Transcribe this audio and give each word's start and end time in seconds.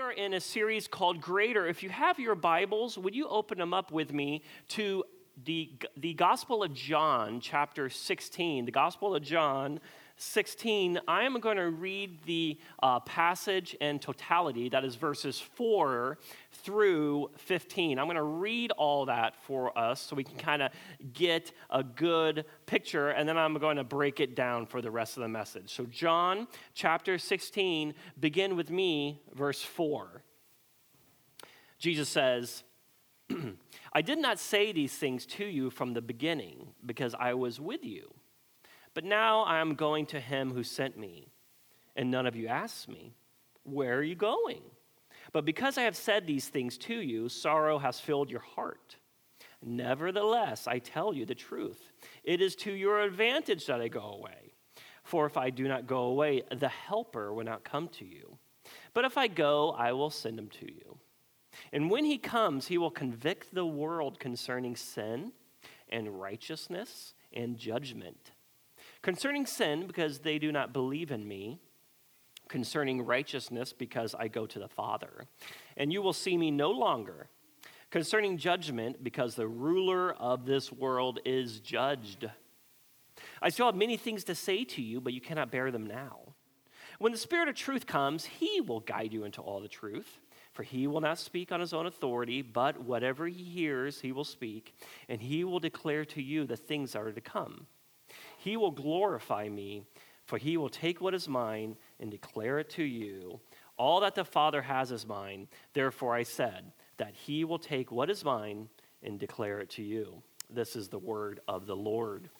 are 0.00 0.12
in 0.12 0.32
a 0.32 0.40
series 0.40 0.88
called 0.88 1.20
Greater. 1.20 1.66
If 1.66 1.82
you 1.82 1.90
have 1.90 2.18
your 2.18 2.34
Bibles, 2.34 2.96
would 2.96 3.14
you 3.14 3.28
open 3.28 3.58
them 3.58 3.74
up 3.74 3.92
with 3.92 4.14
me 4.14 4.42
to 4.68 5.04
the, 5.44 5.72
the 5.98 6.14
Gospel 6.14 6.62
of 6.62 6.72
John, 6.72 7.38
chapter 7.40 7.90
16? 7.90 8.64
The 8.64 8.72
Gospel 8.72 9.14
of 9.14 9.22
John, 9.22 9.78
16, 10.20 11.00
I 11.08 11.22
am 11.22 11.40
going 11.40 11.56
to 11.56 11.70
read 11.70 12.18
the 12.26 12.58
uh, 12.82 13.00
passage 13.00 13.74
in 13.80 13.98
totality, 13.98 14.68
that 14.68 14.84
is 14.84 14.94
verses 14.94 15.40
4 15.40 16.18
through 16.52 17.30
15. 17.38 17.98
I'm 17.98 18.04
going 18.04 18.16
to 18.16 18.22
read 18.22 18.70
all 18.72 19.06
that 19.06 19.34
for 19.44 19.76
us 19.76 19.98
so 20.00 20.14
we 20.14 20.24
can 20.24 20.36
kind 20.36 20.60
of 20.60 20.72
get 21.14 21.52
a 21.70 21.82
good 21.82 22.44
picture, 22.66 23.08
and 23.08 23.26
then 23.26 23.38
I'm 23.38 23.54
going 23.54 23.78
to 23.78 23.84
break 23.84 24.20
it 24.20 24.36
down 24.36 24.66
for 24.66 24.82
the 24.82 24.90
rest 24.90 25.16
of 25.16 25.22
the 25.22 25.28
message. 25.28 25.72
So, 25.74 25.86
John 25.86 26.48
chapter 26.74 27.16
16, 27.16 27.94
begin 28.20 28.56
with 28.56 28.70
me, 28.70 29.22
verse 29.34 29.62
4. 29.62 30.22
Jesus 31.78 32.10
says, 32.10 32.62
I 33.94 34.02
did 34.02 34.18
not 34.18 34.38
say 34.38 34.72
these 34.72 34.92
things 34.92 35.24
to 35.26 35.46
you 35.46 35.70
from 35.70 35.94
the 35.94 36.02
beginning 36.02 36.74
because 36.84 37.14
I 37.18 37.32
was 37.32 37.58
with 37.58 37.84
you. 37.84 38.12
But 38.94 39.04
now 39.04 39.42
I 39.42 39.58
am 39.58 39.74
going 39.74 40.06
to 40.06 40.20
him 40.20 40.52
who 40.52 40.62
sent 40.62 40.98
me, 40.98 41.28
and 41.96 42.10
none 42.10 42.26
of 42.26 42.36
you 42.36 42.48
asked 42.48 42.88
me, 42.88 43.12
Where 43.64 43.98
are 43.98 44.02
you 44.02 44.14
going? 44.14 44.62
But 45.32 45.44
because 45.44 45.78
I 45.78 45.82
have 45.82 45.96
said 45.96 46.26
these 46.26 46.48
things 46.48 46.76
to 46.78 46.94
you, 46.94 47.28
sorrow 47.28 47.78
has 47.78 48.00
filled 48.00 48.30
your 48.30 48.40
heart. 48.40 48.96
Nevertheless, 49.62 50.66
I 50.66 50.78
tell 50.78 51.14
you 51.14 51.26
the 51.26 51.34
truth. 51.34 51.92
It 52.24 52.40
is 52.40 52.56
to 52.56 52.72
your 52.72 53.00
advantage 53.00 53.66
that 53.66 53.80
I 53.80 53.88
go 53.88 54.00
away. 54.00 54.54
For 55.04 55.26
if 55.26 55.36
I 55.36 55.50
do 55.50 55.68
not 55.68 55.86
go 55.86 56.04
away, 56.04 56.42
the 56.54 56.68
Helper 56.68 57.32
will 57.32 57.44
not 57.44 57.64
come 57.64 57.88
to 57.88 58.04
you. 58.04 58.38
But 58.94 59.04
if 59.04 59.18
I 59.18 59.28
go, 59.28 59.70
I 59.70 59.92
will 59.92 60.10
send 60.10 60.38
him 60.38 60.48
to 60.60 60.66
you. 60.66 60.98
And 61.72 61.90
when 61.90 62.04
he 62.04 62.18
comes, 62.18 62.66
he 62.66 62.78
will 62.78 62.90
convict 62.90 63.54
the 63.54 63.66
world 63.66 64.18
concerning 64.18 64.76
sin 64.76 65.32
and 65.90 66.20
righteousness 66.20 67.14
and 67.32 67.58
judgment. 67.58 68.32
Concerning 69.02 69.46
sin, 69.46 69.86
because 69.86 70.18
they 70.18 70.38
do 70.38 70.52
not 70.52 70.72
believe 70.72 71.10
in 71.10 71.26
me. 71.26 71.58
Concerning 72.48 73.02
righteousness, 73.02 73.72
because 73.72 74.14
I 74.14 74.28
go 74.28 74.46
to 74.46 74.58
the 74.58 74.68
Father. 74.68 75.26
And 75.76 75.92
you 75.92 76.02
will 76.02 76.12
see 76.12 76.36
me 76.36 76.50
no 76.50 76.70
longer. 76.70 77.28
Concerning 77.90 78.36
judgment, 78.36 79.02
because 79.02 79.34
the 79.34 79.48
ruler 79.48 80.12
of 80.12 80.44
this 80.44 80.70
world 80.70 81.20
is 81.24 81.60
judged. 81.60 82.28
I 83.42 83.48
still 83.48 83.66
have 83.66 83.74
many 83.74 83.96
things 83.96 84.24
to 84.24 84.34
say 84.34 84.64
to 84.64 84.82
you, 84.82 85.00
but 85.00 85.12
you 85.12 85.20
cannot 85.20 85.50
bear 85.50 85.70
them 85.70 85.86
now. 85.86 86.34
When 86.98 87.12
the 87.12 87.18
Spirit 87.18 87.48
of 87.48 87.54
truth 87.54 87.86
comes, 87.86 88.26
he 88.26 88.60
will 88.60 88.80
guide 88.80 89.12
you 89.12 89.24
into 89.24 89.40
all 89.40 89.60
the 89.60 89.68
truth. 89.68 90.18
For 90.52 90.62
he 90.64 90.86
will 90.86 91.00
not 91.00 91.18
speak 91.18 91.52
on 91.52 91.60
his 91.60 91.72
own 91.72 91.86
authority, 91.86 92.42
but 92.42 92.82
whatever 92.82 93.26
he 93.28 93.44
hears, 93.44 94.00
he 94.00 94.12
will 94.12 94.24
speak, 94.24 94.74
and 95.08 95.20
he 95.20 95.44
will 95.44 95.60
declare 95.60 96.04
to 96.06 96.20
you 96.20 96.44
the 96.44 96.56
things 96.56 96.92
that 96.92 97.02
are 97.02 97.12
to 97.12 97.20
come. 97.20 97.66
He 98.42 98.56
will 98.56 98.70
glorify 98.70 99.50
me, 99.50 99.82
for 100.24 100.38
he 100.38 100.56
will 100.56 100.70
take 100.70 101.02
what 101.02 101.14
is 101.14 101.28
mine 101.28 101.76
and 101.98 102.10
declare 102.10 102.58
it 102.58 102.70
to 102.70 102.82
you. 102.82 103.38
All 103.76 104.00
that 104.00 104.14
the 104.14 104.24
Father 104.24 104.62
has 104.62 104.90
is 104.90 105.06
mine. 105.06 105.46
Therefore, 105.74 106.14
I 106.14 106.22
said 106.22 106.72
that 106.96 107.14
he 107.14 107.44
will 107.44 107.58
take 107.58 107.92
what 107.92 108.08
is 108.08 108.24
mine 108.24 108.70
and 109.02 109.18
declare 109.18 109.60
it 109.60 109.68
to 109.70 109.82
you. 109.82 110.22
This 110.48 110.74
is 110.74 110.88
the 110.88 110.98
word 110.98 111.40
of 111.48 111.66
the 111.66 111.76
Lord. 111.76 112.30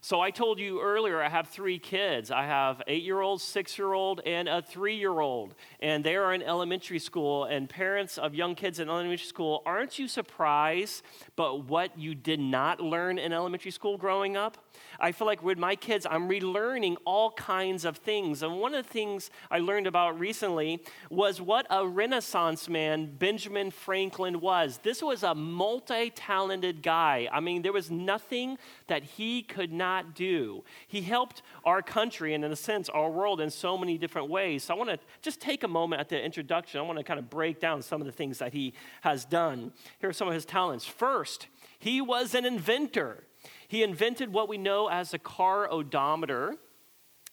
So 0.00 0.20
I 0.20 0.30
told 0.30 0.60
you 0.60 0.80
earlier, 0.80 1.20
I 1.20 1.28
have 1.28 1.48
three 1.48 1.78
kids. 1.78 2.30
I 2.30 2.44
have 2.44 2.82
eight 2.86 3.02
year 3.02 3.20
old, 3.20 3.40
six 3.40 3.76
year 3.76 3.92
old, 3.92 4.20
and 4.24 4.48
a 4.48 4.62
three 4.62 4.96
year 4.96 5.18
old. 5.18 5.54
And 5.80 6.04
they 6.04 6.16
are 6.16 6.32
in 6.32 6.42
elementary 6.42 7.00
school. 7.00 7.44
And 7.44 7.68
parents 7.68 8.16
of 8.16 8.34
young 8.34 8.54
kids 8.54 8.78
in 8.78 8.88
elementary 8.88 9.18
school, 9.18 9.62
aren't 9.66 9.98
you 9.98 10.06
surprised 10.06 11.02
but 11.34 11.64
what 11.64 11.98
you 11.98 12.14
did 12.14 12.40
not 12.40 12.80
learn 12.80 13.18
in 13.18 13.32
elementary 13.32 13.72
school 13.72 13.98
growing 13.98 14.36
up? 14.36 14.72
I 15.00 15.12
feel 15.12 15.26
like 15.26 15.42
with 15.42 15.58
my 15.58 15.74
kids, 15.74 16.06
I'm 16.08 16.28
relearning 16.28 16.96
all 17.04 17.32
kinds 17.32 17.84
of 17.84 17.96
things. 17.96 18.42
And 18.42 18.60
one 18.60 18.74
of 18.74 18.86
the 18.86 18.92
things 18.92 19.30
I 19.50 19.58
learned 19.58 19.86
about 19.86 20.18
recently 20.18 20.82
was 21.10 21.40
what 21.40 21.66
a 21.70 21.86
Renaissance 21.86 22.68
man 22.68 23.16
Benjamin 23.18 23.70
Franklin 23.72 24.40
was. 24.40 24.78
This 24.82 25.02
was 25.02 25.22
a 25.24 25.34
multi 25.34 26.10
talented 26.10 26.82
guy. 26.82 27.28
I 27.32 27.40
mean, 27.40 27.62
there 27.62 27.72
was 27.72 27.90
nothing 27.90 28.58
that 28.86 29.02
he 29.02 29.42
could 29.42 29.72
not 29.72 29.87
do. 30.14 30.64
He 30.86 31.02
helped 31.02 31.42
our 31.64 31.82
country 31.82 32.34
and, 32.34 32.44
in 32.44 32.52
a 32.52 32.56
sense, 32.56 32.88
our 32.88 33.10
world 33.10 33.40
in 33.40 33.50
so 33.50 33.76
many 33.76 33.98
different 33.98 34.28
ways. 34.28 34.64
So 34.64 34.74
I 34.74 34.76
want 34.76 34.90
to 34.90 34.98
just 35.22 35.40
take 35.40 35.64
a 35.64 35.68
moment 35.68 36.00
at 36.00 36.08
the 36.08 36.22
introduction. 36.22 36.80
I 36.80 36.82
want 36.82 36.98
to 36.98 37.04
kind 37.04 37.18
of 37.18 37.28
break 37.28 37.60
down 37.60 37.82
some 37.82 38.00
of 38.00 38.06
the 38.06 38.12
things 38.12 38.38
that 38.38 38.52
he 38.52 38.74
has 39.02 39.24
done. 39.24 39.72
Here 40.00 40.10
are 40.10 40.12
some 40.12 40.28
of 40.28 40.34
his 40.34 40.44
talents. 40.44 40.84
First, 40.84 41.48
he 41.78 42.00
was 42.00 42.34
an 42.34 42.44
inventor. 42.44 43.24
He 43.68 43.82
invented 43.82 44.32
what 44.32 44.48
we 44.48 44.58
know 44.58 44.88
as 44.88 45.14
a 45.14 45.18
car 45.18 45.70
odometer. 45.70 46.56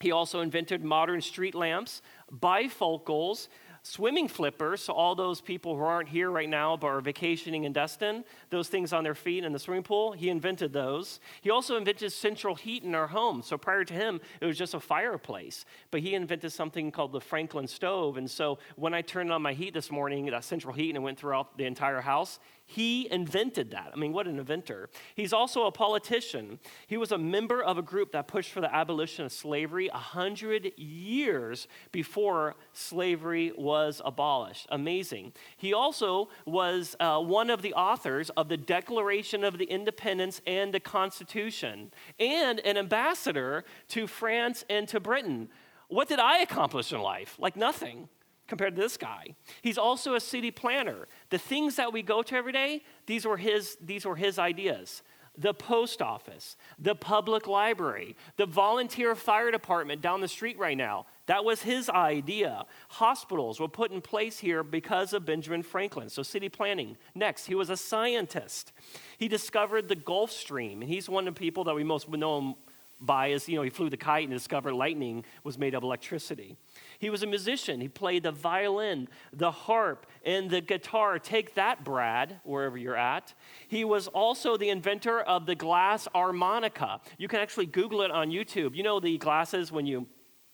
He 0.02 0.12
also 0.12 0.42
invented 0.42 0.84
modern 0.84 1.22
street 1.22 1.56
lamps, 1.56 2.02
bifocals, 2.32 3.48
swimming 3.86 4.28
flippers. 4.28 4.82
So, 4.82 4.94
all 4.94 5.16
those 5.16 5.42
people 5.42 5.76
who 5.76 5.84
aren't 5.84 6.10
here 6.10 6.32
right 6.32 6.50
now 6.50 6.76
but 6.76 6.88
are 6.88 7.02
vacationing 7.02 7.66
in 7.66 7.74
Destin, 7.74 8.26
those 8.50 8.68
things 8.68 8.92
on 8.92 9.04
their 9.04 9.14
feet 9.14 9.44
in 9.44 9.54
the 9.54 9.60
swimming 9.60 9.84
pool, 9.84 10.12
he 10.14 10.30
invented 10.30 10.74
those. 10.74 11.20
He 11.42 11.52
also 11.52 11.78
invented 11.78 12.12
central 12.12 12.56
heat 12.56 12.84
in 12.84 12.96
our 12.96 13.08
home. 13.08 13.44
So, 13.44 13.58
prior 13.58 13.84
to 13.86 13.94
him, 13.94 14.20
it 14.42 14.46
was 14.46 14.58
just 14.58 14.74
a 14.74 14.80
fireplace. 14.80 15.66
But 15.92 16.02
he 16.02 16.16
invented 16.16 16.52
something 16.52 16.92
called 16.92 17.12
the 17.12 17.22
Franklin 17.22 17.68
stove. 17.68 18.18
And 18.18 18.30
so, 18.30 18.58
when 18.76 18.94
I 18.94 19.02
turned 19.02 19.32
on 19.32 19.42
my 19.42 19.54
heat 19.54 19.74
this 19.74 19.92
morning, 19.92 20.26
that 20.26 20.44
central 20.44 20.74
heat, 20.74 20.90
and 20.90 20.98
it 20.98 21.02
went 21.02 21.20
throughout 21.20 21.58
the 21.58 21.66
entire 21.66 22.02
house, 22.02 22.40
he 22.66 23.10
invented 23.12 23.72
that. 23.72 23.92
I 23.94 23.96
mean, 23.98 24.12
what 24.12 24.28
an 24.28 24.40
inventor. 24.40 24.90
He's 25.16 25.34
also 25.34 25.66
a 25.66 25.72
politician. 25.72 26.60
He 26.88 26.98
was 26.98 27.12
a 27.12 27.18
member 27.18 27.64
of 27.64 27.78
a 27.78 27.82
group 27.84 28.12
that 28.14 28.28
pushed 28.28 28.52
for 28.52 28.60
the 28.60 28.74
abolition 28.74 29.26
of 29.26 29.32
slavery 29.32 29.88
a 29.88 29.98
hundred 29.98 30.72
years 30.76 31.68
before 31.92 32.56
slavery 32.74 33.52
was 33.56 34.02
abolished. 34.04 34.66
Amazing. 34.70 35.34
He 35.58 35.74
also 35.74 36.30
was 36.46 36.96
uh, 37.00 37.20
one 37.20 37.52
of 37.52 37.62
the 37.62 37.74
authors 37.74 38.32
of 38.32 38.50
the 38.50 38.58
Declaration 38.58 39.44
of 39.44 39.60
the 39.60 39.66
Independence 39.66 40.42
and 40.48 40.74
the 40.74 40.80
Constitution, 40.80 41.92
and 42.20 42.60
an 42.62 42.78
ambassador 42.78 43.64
to 43.90 44.08
France 44.08 44.66
and 44.70 44.88
to 44.88 45.00
Britain. 45.00 45.50
What 45.88 46.08
did 46.08 46.20
I 46.20 46.40
accomplish 46.40 46.92
in 46.92 47.00
life? 47.00 47.36
Like 47.38 47.56
nothing 47.56 48.10
compared 48.48 48.76
to 48.76 48.82
this 48.82 48.98
guy. 48.98 49.36
He's 49.62 49.78
also 49.78 50.16
a 50.16 50.20
city 50.20 50.52
planner. 50.52 51.08
The 51.30 51.38
things 51.38 51.76
that 51.76 51.94
we 51.94 52.02
go 52.02 52.22
to 52.24 52.36
every 52.36 52.52
day, 52.52 52.84
these 53.06 53.26
were 53.26 53.38
his, 53.38 53.78
these 53.82 54.06
were 54.06 54.16
his 54.16 54.38
ideas. 54.40 55.02
The 55.38 55.54
post 55.54 56.02
office, 56.02 56.56
the 56.80 56.96
public 56.96 57.46
library, 57.46 58.16
the 58.38 58.46
volunteer 58.46 59.16
fire 59.16 59.52
department 59.52 60.02
down 60.02 60.22
the 60.22 60.30
street 60.30 60.58
right 60.58 60.78
now. 60.78 61.08
That 61.26 61.44
was 61.44 61.62
his 61.62 61.90
idea. 61.90 62.66
Hospitals 62.88 63.60
were 63.60 63.68
put 63.68 63.92
in 63.92 64.00
place 64.00 64.40
here 64.40 64.64
because 64.64 65.12
of 65.12 65.26
Benjamin 65.26 65.62
Franklin. 65.62 66.08
So, 66.08 66.24
city 66.24 66.48
planning. 66.48 66.96
Next, 67.16 67.48
he 67.48 67.56
was 67.56 67.70
a 67.70 67.76
scientist. 67.76 68.72
He 69.18 69.28
discovered 69.28 69.90
the 69.90 69.96
Gulf 69.96 70.32
Stream, 70.32 70.82
and 70.82 70.90
he's 70.90 71.10
one 71.10 71.28
of 71.28 71.36
the 71.36 71.40
people 71.40 71.66
that 71.66 71.76
we 71.76 71.84
most 71.84 72.08
know 72.08 72.38
him 72.38 72.56
by 73.02 73.28
is, 73.28 73.48
you 73.50 73.56
know, 73.56 73.62
he 73.62 73.70
flew 73.70 73.90
the 73.90 73.98
kite 73.98 74.24
and 74.24 74.34
discovered 74.34 74.74
lightning 74.74 75.26
was 75.44 75.58
made 75.58 75.74
of 75.74 75.84
electricity. 75.84 76.56
He 77.00 77.10
was 77.10 77.24
a 77.24 77.28
musician. 77.28 77.82
He 77.82 77.88
played 77.88 78.24
the 78.24 78.32
violin, 78.32 79.08
the 79.34 79.52
harp, 79.52 80.08
and 80.26 80.50
the 80.50 80.62
guitar. 80.62 81.20
Take 81.20 81.56
that, 81.56 81.84
Brad, 81.84 82.40
wherever 82.44 82.78
you're 82.78 82.98
at. 82.98 83.34
He 83.68 83.84
was 83.84 84.08
also 84.08 84.58
the 84.58 84.70
inventor 84.70 85.22
of 85.22 85.46
the 85.46 85.56
glass 85.56 86.08
harmonica. 86.14 87.02
You 87.18 87.28
can 87.28 87.40
actually 87.40 87.68
Google 87.68 88.02
it 88.02 88.12
on 88.12 88.32
YouTube. 88.32 88.76
You 88.76 88.84
know 88.84 89.00
the 89.00 89.18
glasses 89.18 89.72
when 89.72 89.86
you, 89.86 90.08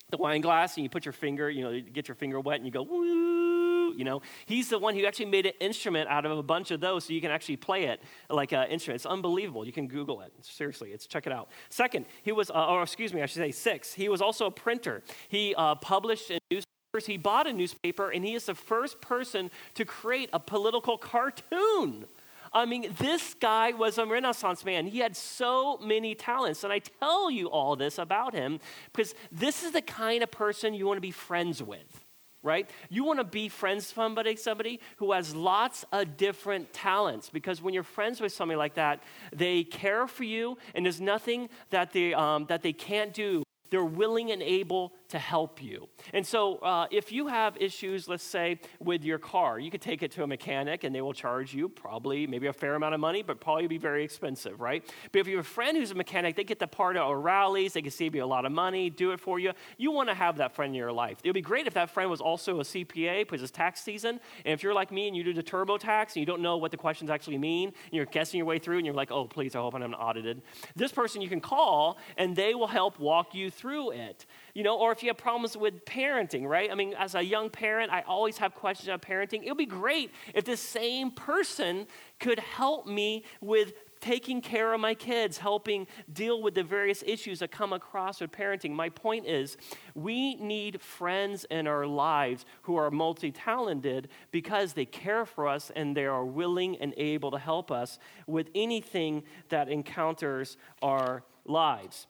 the 0.09 0.17
wine 0.17 0.41
glass, 0.41 0.75
and 0.77 0.83
you 0.83 0.89
put 0.89 1.05
your 1.05 1.13
finger, 1.13 1.49
you 1.49 1.63
know, 1.63 1.71
you 1.71 1.81
get 1.81 2.07
your 2.07 2.15
finger 2.15 2.39
wet 2.39 2.57
and 2.57 2.65
you 2.65 2.71
go, 2.71 2.83
woo 2.83 3.60
you 3.95 4.03
know. 4.03 4.21
He's 4.45 4.69
the 4.69 4.79
one 4.79 4.95
who 4.95 5.05
actually 5.05 5.25
made 5.25 5.45
an 5.45 5.53
instrument 5.59 6.09
out 6.09 6.25
of 6.25 6.37
a 6.37 6.43
bunch 6.43 6.71
of 6.71 6.79
those 6.79 7.05
so 7.05 7.13
you 7.13 7.21
can 7.21 7.31
actually 7.31 7.57
play 7.57 7.85
it 7.85 8.01
like 8.29 8.51
an 8.51 8.67
instrument. 8.69 8.97
It's 8.97 9.05
unbelievable. 9.05 9.65
You 9.65 9.71
can 9.71 9.87
Google 9.87 10.21
it. 10.21 10.33
Seriously, 10.41 10.91
it's 10.91 11.07
check 11.07 11.27
it 11.27 11.33
out. 11.33 11.49
Second, 11.69 12.05
he 12.23 12.31
was, 12.31 12.49
uh, 12.49 12.67
or 12.67 12.83
excuse 12.83 13.13
me, 13.13 13.21
I 13.21 13.25
should 13.25 13.41
say 13.41 13.51
six. 13.51 13.93
He 13.93 14.09
was 14.09 14.21
also 14.21 14.45
a 14.45 14.51
printer. 14.51 15.03
He 15.29 15.55
uh, 15.55 15.75
published 15.75 16.31
in 16.31 16.39
newspapers. 16.49 17.05
He 17.05 17.17
bought 17.17 17.47
a 17.47 17.53
newspaper, 17.53 18.09
and 18.09 18.25
he 18.25 18.33
is 18.33 18.45
the 18.45 18.55
first 18.55 19.01
person 19.01 19.49
to 19.75 19.85
create 19.85 20.29
a 20.33 20.39
political 20.39 20.97
cartoon. 20.97 22.05
I 22.53 22.65
mean, 22.65 22.93
this 22.99 23.33
guy 23.33 23.71
was 23.71 23.97
a 23.97 24.05
Renaissance 24.05 24.65
man. 24.65 24.85
He 24.87 24.99
had 24.99 25.15
so 25.15 25.77
many 25.77 26.15
talents. 26.15 26.63
And 26.63 26.73
I 26.73 26.79
tell 26.79 27.31
you 27.31 27.47
all 27.47 27.75
this 27.75 27.97
about 27.97 28.33
him 28.33 28.59
because 28.91 29.15
this 29.31 29.63
is 29.63 29.71
the 29.71 29.81
kind 29.81 30.21
of 30.21 30.31
person 30.31 30.73
you 30.73 30.85
want 30.85 30.97
to 30.97 31.01
be 31.01 31.11
friends 31.11 31.63
with 31.63 32.00
right? 32.43 32.69
You 32.89 33.03
want 33.03 33.19
to 33.19 33.23
be 33.23 33.49
friends 33.49 33.87
with 33.87 33.95
somebody, 33.95 34.35
somebody 34.35 34.79
who 34.97 35.11
has 35.11 35.35
lots 35.35 35.85
of 35.91 36.17
different 36.17 36.73
talents 36.73 37.29
because 37.29 37.61
when 37.61 37.73
you're 37.73 37.83
friends 37.83 38.19
with 38.19 38.33
somebody 38.33 38.57
like 38.57 38.75
that, 38.75 39.01
they 39.33 39.63
care 39.63 40.07
for 40.07 40.23
you 40.23 40.57
and 40.73 40.85
there's 40.85 41.01
nothing 41.01 41.49
that 41.69 41.93
they, 41.93 42.13
um, 42.13 42.45
that 42.47 42.61
they 42.61 42.73
can't 42.73 43.13
do. 43.13 43.43
They're 43.69 43.85
willing 43.85 44.31
and 44.31 44.41
able 44.41 44.93
to 45.11 45.19
help 45.19 45.61
you. 45.61 45.87
And 46.13 46.25
so, 46.25 46.57
uh, 46.57 46.87
if 46.89 47.11
you 47.11 47.27
have 47.27 47.57
issues, 47.57 48.07
let's 48.07 48.23
say, 48.23 48.59
with 48.79 49.03
your 49.03 49.19
car, 49.19 49.59
you 49.59 49.69
could 49.69 49.81
take 49.81 50.03
it 50.03 50.11
to 50.11 50.23
a 50.23 50.27
mechanic 50.27 50.83
and 50.83 50.95
they 50.95 51.01
will 51.01 51.13
charge 51.13 51.53
you 51.53 51.67
probably 51.69 52.27
maybe 52.27 52.47
a 52.47 52.53
fair 52.53 52.75
amount 52.75 52.93
of 52.93 52.99
money, 52.99 53.21
but 53.21 53.39
probably 53.39 53.67
be 53.67 53.77
very 53.77 54.03
expensive, 54.03 54.59
right? 54.61 54.83
But 55.11 55.19
if 55.19 55.27
you 55.27 55.37
have 55.37 55.45
a 55.45 55.49
friend 55.49 55.77
who's 55.77 55.91
a 55.91 55.95
mechanic, 55.95 56.35
they 56.35 56.43
get 56.43 56.59
the 56.59 56.67
part 56.67 56.95
at 56.95 57.03
O'Reilly's, 57.03 57.73
they 57.73 57.81
can 57.81 57.91
save 57.91 58.15
you 58.15 58.23
a 58.23 58.25
lot 58.25 58.45
of 58.45 58.51
money, 58.51 58.89
do 58.89 59.11
it 59.11 59.19
for 59.19 59.39
you. 59.39 59.51
You 59.77 59.91
want 59.91 60.09
to 60.09 60.15
have 60.15 60.37
that 60.37 60.55
friend 60.55 60.71
in 60.71 60.75
your 60.75 60.91
life. 60.91 61.19
It 61.23 61.27
would 61.27 61.33
be 61.33 61.41
great 61.41 61.67
if 61.67 61.73
that 61.73 61.89
friend 61.89 62.09
was 62.09 62.21
also 62.21 62.59
a 62.59 62.63
CPA 62.63 63.19
because 63.19 63.41
it's 63.41 63.51
tax 63.51 63.81
season. 63.81 64.19
And 64.45 64.53
if 64.53 64.63
you're 64.63 64.73
like 64.73 64.91
me 64.91 65.07
and 65.07 65.15
you 65.15 65.23
do 65.23 65.33
the 65.33 65.43
TurboTax 65.43 66.07
and 66.07 66.15
you 66.17 66.25
don't 66.25 66.41
know 66.41 66.57
what 66.57 66.71
the 66.71 66.77
questions 66.77 67.09
actually 67.09 67.37
mean, 67.37 67.69
and 67.69 67.93
you're 67.93 68.05
guessing 68.05 68.37
your 68.37 68.47
way 68.47 68.59
through 68.59 68.77
and 68.77 68.85
you're 68.85 68.95
like, 68.95 69.11
oh, 69.11 69.25
please, 69.25 69.55
I 69.55 69.59
hope 69.59 69.75
I'm 69.75 69.81
not 69.81 69.99
audited. 69.99 70.41
This 70.75 70.91
person 70.91 71.21
you 71.21 71.29
can 71.29 71.41
call 71.41 71.97
and 72.17 72.35
they 72.35 72.55
will 72.55 72.67
help 72.67 72.99
walk 72.99 73.35
you 73.35 73.51
through 73.51 73.91
it. 73.91 74.25
You 74.53 74.63
know, 74.63 74.77
or 74.77 74.91
if 74.91 75.00
you 75.03 75.09
have 75.09 75.17
problems 75.17 75.57
with 75.57 75.85
parenting, 75.85 76.45
right? 76.45 76.71
I 76.71 76.75
mean, 76.75 76.93
as 76.97 77.15
a 77.15 77.21
young 77.21 77.49
parent, 77.49 77.91
I 77.91 78.01
always 78.01 78.37
have 78.37 78.55
questions 78.55 78.87
about 78.87 79.01
parenting. 79.01 79.43
It 79.43 79.49
would 79.49 79.57
be 79.57 79.65
great 79.65 80.11
if 80.33 80.45
this 80.45 80.61
same 80.61 81.11
person 81.11 81.87
could 82.19 82.39
help 82.39 82.87
me 82.87 83.23
with 83.41 83.73
taking 84.01 84.41
care 84.41 84.73
of 84.73 84.81
my 84.81 84.93
kids, 84.93 85.37
helping 85.37 85.87
deal 86.11 86.41
with 86.41 86.55
the 86.55 86.63
various 86.63 87.03
issues 87.05 87.39
that 87.39 87.51
come 87.51 87.71
across 87.71 88.19
with 88.19 88.31
parenting. 88.31 88.71
My 88.71 88.89
point 88.89 89.27
is, 89.27 89.57
we 89.93 90.35
need 90.35 90.81
friends 90.81 91.45
in 91.49 91.67
our 91.67 91.85
lives 91.85 92.45
who 92.63 92.75
are 92.75 92.91
multi 92.91 93.31
talented 93.31 94.09
because 94.31 94.73
they 94.73 94.85
care 94.85 95.25
for 95.25 95.47
us 95.47 95.71
and 95.75 95.95
they 95.95 96.05
are 96.05 96.25
willing 96.25 96.77
and 96.77 96.93
able 96.97 97.31
to 97.31 97.37
help 97.37 97.71
us 97.71 97.99
with 98.27 98.49
anything 98.55 99.23
that 99.49 99.69
encounters 99.69 100.57
our 100.81 101.23
lives. 101.45 102.07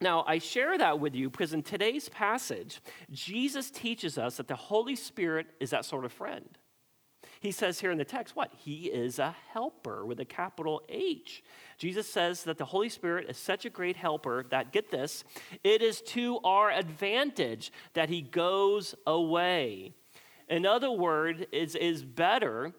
Now, 0.00 0.24
I 0.26 0.38
share 0.38 0.76
that 0.76 0.98
with 0.98 1.14
you 1.14 1.30
because 1.30 1.52
in 1.52 1.62
today's 1.62 2.08
passage, 2.08 2.80
Jesus 3.10 3.70
teaches 3.70 4.18
us 4.18 4.36
that 4.36 4.48
the 4.48 4.56
Holy 4.56 4.96
Spirit 4.96 5.46
is 5.60 5.70
that 5.70 5.84
sort 5.84 6.04
of 6.04 6.12
friend. 6.12 6.58
He 7.40 7.52
says 7.52 7.78
here 7.78 7.90
in 7.90 7.98
the 7.98 8.04
text, 8.04 8.34
what? 8.34 8.50
He 8.56 8.86
is 8.86 9.18
a 9.18 9.34
helper 9.52 10.06
with 10.06 10.18
a 10.18 10.24
capital 10.24 10.82
H. 10.88 11.44
Jesus 11.78 12.08
says 12.08 12.44
that 12.44 12.58
the 12.58 12.64
Holy 12.64 12.88
Spirit 12.88 13.28
is 13.28 13.36
such 13.36 13.64
a 13.64 13.70
great 13.70 13.96
helper 13.96 14.46
that, 14.50 14.72
get 14.72 14.90
this, 14.90 15.24
it 15.62 15.82
is 15.82 16.00
to 16.02 16.38
our 16.42 16.70
advantage 16.70 17.70
that 17.92 18.08
he 18.08 18.22
goes 18.22 18.94
away. 19.06 19.92
In 20.48 20.66
other 20.66 20.90
words, 20.90 21.42
it 21.52 21.76
is 21.76 22.02
better 22.04 22.72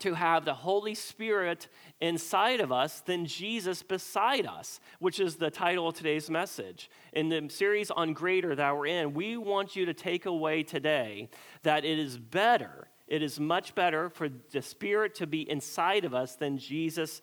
to 0.00 0.14
have 0.14 0.44
the 0.44 0.54
Holy 0.54 0.94
Spirit 0.94 1.68
inside 2.00 2.60
of 2.60 2.72
us 2.72 3.00
than 3.00 3.26
Jesus 3.26 3.82
beside 3.82 4.46
us, 4.46 4.80
which 4.98 5.20
is 5.20 5.36
the 5.36 5.50
title 5.50 5.88
of 5.88 5.94
today's 5.94 6.30
message. 6.30 6.90
In 7.12 7.28
the 7.28 7.48
series 7.50 7.90
on 7.90 8.12
greater 8.12 8.54
that 8.54 8.76
we're 8.76 8.86
in, 8.86 9.14
we 9.14 9.36
want 9.36 9.76
you 9.76 9.86
to 9.86 9.94
take 9.94 10.26
away 10.26 10.62
today 10.62 11.28
that 11.62 11.84
it 11.84 11.98
is 11.98 12.18
better. 12.18 12.88
It 13.08 13.22
is 13.22 13.38
much 13.38 13.74
better 13.74 14.08
for 14.08 14.28
the 14.28 14.62
Spirit 14.62 15.14
to 15.16 15.26
be 15.26 15.48
inside 15.50 16.04
of 16.04 16.14
us 16.14 16.34
than 16.34 16.58
Jesus, 16.58 17.20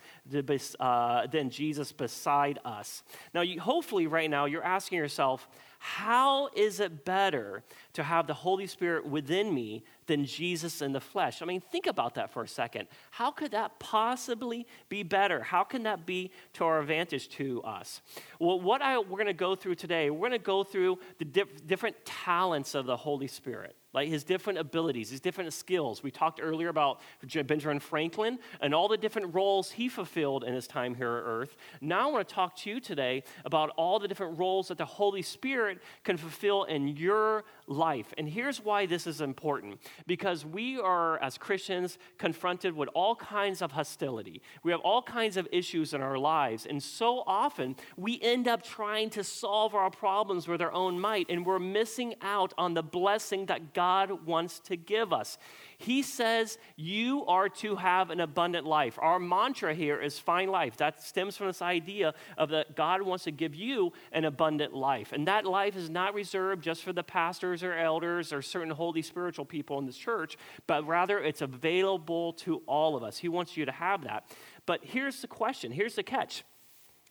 uh, 0.80 1.28
than 1.28 1.50
Jesus 1.50 1.92
beside 1.92 2.60
us. 2.64 3.04
Now, 3.34 3.42
you, 3.42 3.60
hopefully, 3.60 4.08
right 4.08 4.30
now, 4.30 4.46
you're 4.46 4.64
asking 4.64 4.98
yourself, 4.98 5.48
how 5.82 6.50
is 6.56 6.82
it 6.82 7.06
better 7.06 7.64
to 7.94 8.04
have 8.04 8.28
the 8.28 8.34
Holy 8.34 8.68
Spirit 8.68 9.06
within 9.06 9.54
me 9.54 9.86
than 10.08 10.26
Jesus 10.26 10.82
in 10.82 10.92
the 10.92 11.00
flesh? 11.00 11.42
I 11.42 11.46
mean, 11.46 11.62
think 11.62 11.88
about 11.88 12.16
that 12.16 12.34
for 12.34 12.44
a 12.44 12.48
second. 12.48 12.90
How 13.12 13.32
could 13.32 13.52
that 13.52 13.80
possibly 13.80 14.68
be 14.90 15.04
better? 15.04 15.42
How 15.42 15.64
can 15.64 15.84
that 15.84 16.06
be 16.06 16.32
to 16.54 16.66
our 16.66 16.82
advantage 16.82 17.30
to 17.30 17.64
us? 17.64 18.02
Well, 18.40 18.60
what 18.60 18.82
I, 18.82 18.98
we're 18.98 19.18
going 19.18 19.28
to 19.28 19.34
go 19.34 19.56
through 19.56 19.76
today, 19.76 20.10
we're 20.10 20.28
going 20.28 20.32
to 20.34 20.40
go 20.40 20.66
through 20.66 21.00
the 21.18 21.26
dif- 21.26 21.66
different 21.66 21.96
talents 22.04 22.76
of 22.76 22.86
the 22.86 22.98
Holy 22.98 23.28
Spirit 23.28 23.78
like 23.94 24.08
his 24.08 24.24
different 24.24 24.60
abilities, 24.60 25.10
his 25.10 25.20
different 25.20 25.52
skills. 25.54 26.04
We 26.04 26.12
talked 26.12 26.40
earlier 26.42 26.70
about 26.70 27.00
Benjamin 27.46 27.80
Franklin 27.80 28.40
and 28.62 28.74
all 28.74 28.88
the 28.88 28.98
different 28.98 29.34
roles 29.34 29.72
he 29.72 29.90
fulfilled 29.90 30.44
in 30.44 30.54
his 30.54 30.68
time 30.68 30.96
here 30.96 31.10
on 31.10 31.24
earth. 31.24 31.56
Now 31.82 32.10
I 32.10 32.12
want 32.12 32.28
to 32.28 32.34
talk 32.34 32.56
to 32.58 32.70
you 32.70 32.80
today 32.80 33.24
about 33.46 33.72
all 33.78 34.00
the 34.00 34.08
different 34.08 34.38
roles 34.38 34.68
that 34.68 34.78
the 34.78 34.86
Holy 34.86 35.22
Spirit 35.22 35.80
can 36.04 36.18
fulfill 36.18 36.66
in 36.66 36.88
your 36.88 37.46
life. 37.70 38.14
And 38.18 38.28
here's 38.28 38.60
why 38.60 38.86
this 38.86 39.08
is 39.08 39.22
important 39.22 39.80
because 40.08 40.46
we 40.46 40.80
are, 40.80 41.22
as 41.22 41.38
Christians, 41.38 41.98
confronted 42.18 42.76
with 42.76 42.90
all 42.94 43.16
kinds 43.16 43.62
of 43.62 43.72
hostility. 43.72 44.42
We 44.64 44.72
have 44.72 44.82
all 44.82 45.02
kinds 45.02 45.38
of 45.38 45.48
issues 45.52 45.94
in 45.94 46.02
our 46.02 46.18
lives. 46.18 46.66
And 46.66 46.82
so 46.82 47.24
often 47.26 47.76
we 47.96 48.20
end 48.22 48.48
up 48.48 48.64
trying 48.64 49.10
to 49.12 49.24
solve 49.24 49.76
our 49.76 49.92
problems 49.92 50.48
with 50.48 50.62
our 50.62 50.72
own 50.72 51.00
might, 51.00 51.30
and 51.30 51.46
we're 51.46 51.60
missing 51.60 52.16
out 52.22 52.54
on 52.58 52.74
the 52.74 52.84
blessing 52.84 53.46
that 53.46 53.74
God 53.74 54.26
wants 54.26 54.60
to 54.62 54.76
give 54.76 55.14
us. 55.14 55.38
He 55.82 56.02
says 56.02 56.58
you 56.76 57.26
are 57.26 57.48
to 57.48 57.78
have 57.78 58.10
an 58.10 58.20
abundant 58.20 58.66
life. 58.66 59.00
Our 59.02 59.18
mantra 59.18 59.74
here 59.74 59.98
is 59.98 60.20
find 60.20 60.52
life. 60.52 60.76
That 60.76 61.02
stems 61.02 61.38
from 61.38 61.48
this 61.48 61.62
idea 61.62 62.14
of 62.38 62.50
that 62.50 62.76
God 62.76 63.02
wants 63.02 63.24
to 63.24 63.32
give 63.32 63.56
you 63.56 63.94
an 64.12 64.26
abundant 64.26 64.74
life. 64.74 65.14
And 65.14 65.26
that 65.30 65.46
life 65.46 65.78
is 65.78 65.90
not 65.90 66.14
reserved 66.14 66.64
just 66.64 66.84
for 66.84 66.92
the 66.92 67.02
pastors 67.02 67.64
or 67.64 67.74
elders 67.74 68.34
or 68.34 68.42
certain 68.42 68.72
holy 68.72 69.02
spiritual 69.02 69.46
people 69.46 69.80
in 69.80 69.86
this 69.86 69.96
church, 69.96 70.38
but 70.68 70.86
rather 70.86 71.18
it's 71.18 71.42
available 71.42 72.34
to 72.34 72.62
all 72.66 72.98
of 72.98 73.04
us. 73.04 73.18
He 73.18 73.30
wants 73.30 73.56
you 73.56 73.64
to 73.66 73.72
have 73.72 74.04
that. 74.04 74.30
But 74.66 74.82
here's 74.84 75.22
the 75.22 75.28
question 75.28 75.72
here's 75.72 75.96
the 75.96 76.04
catch. 76.04 76.44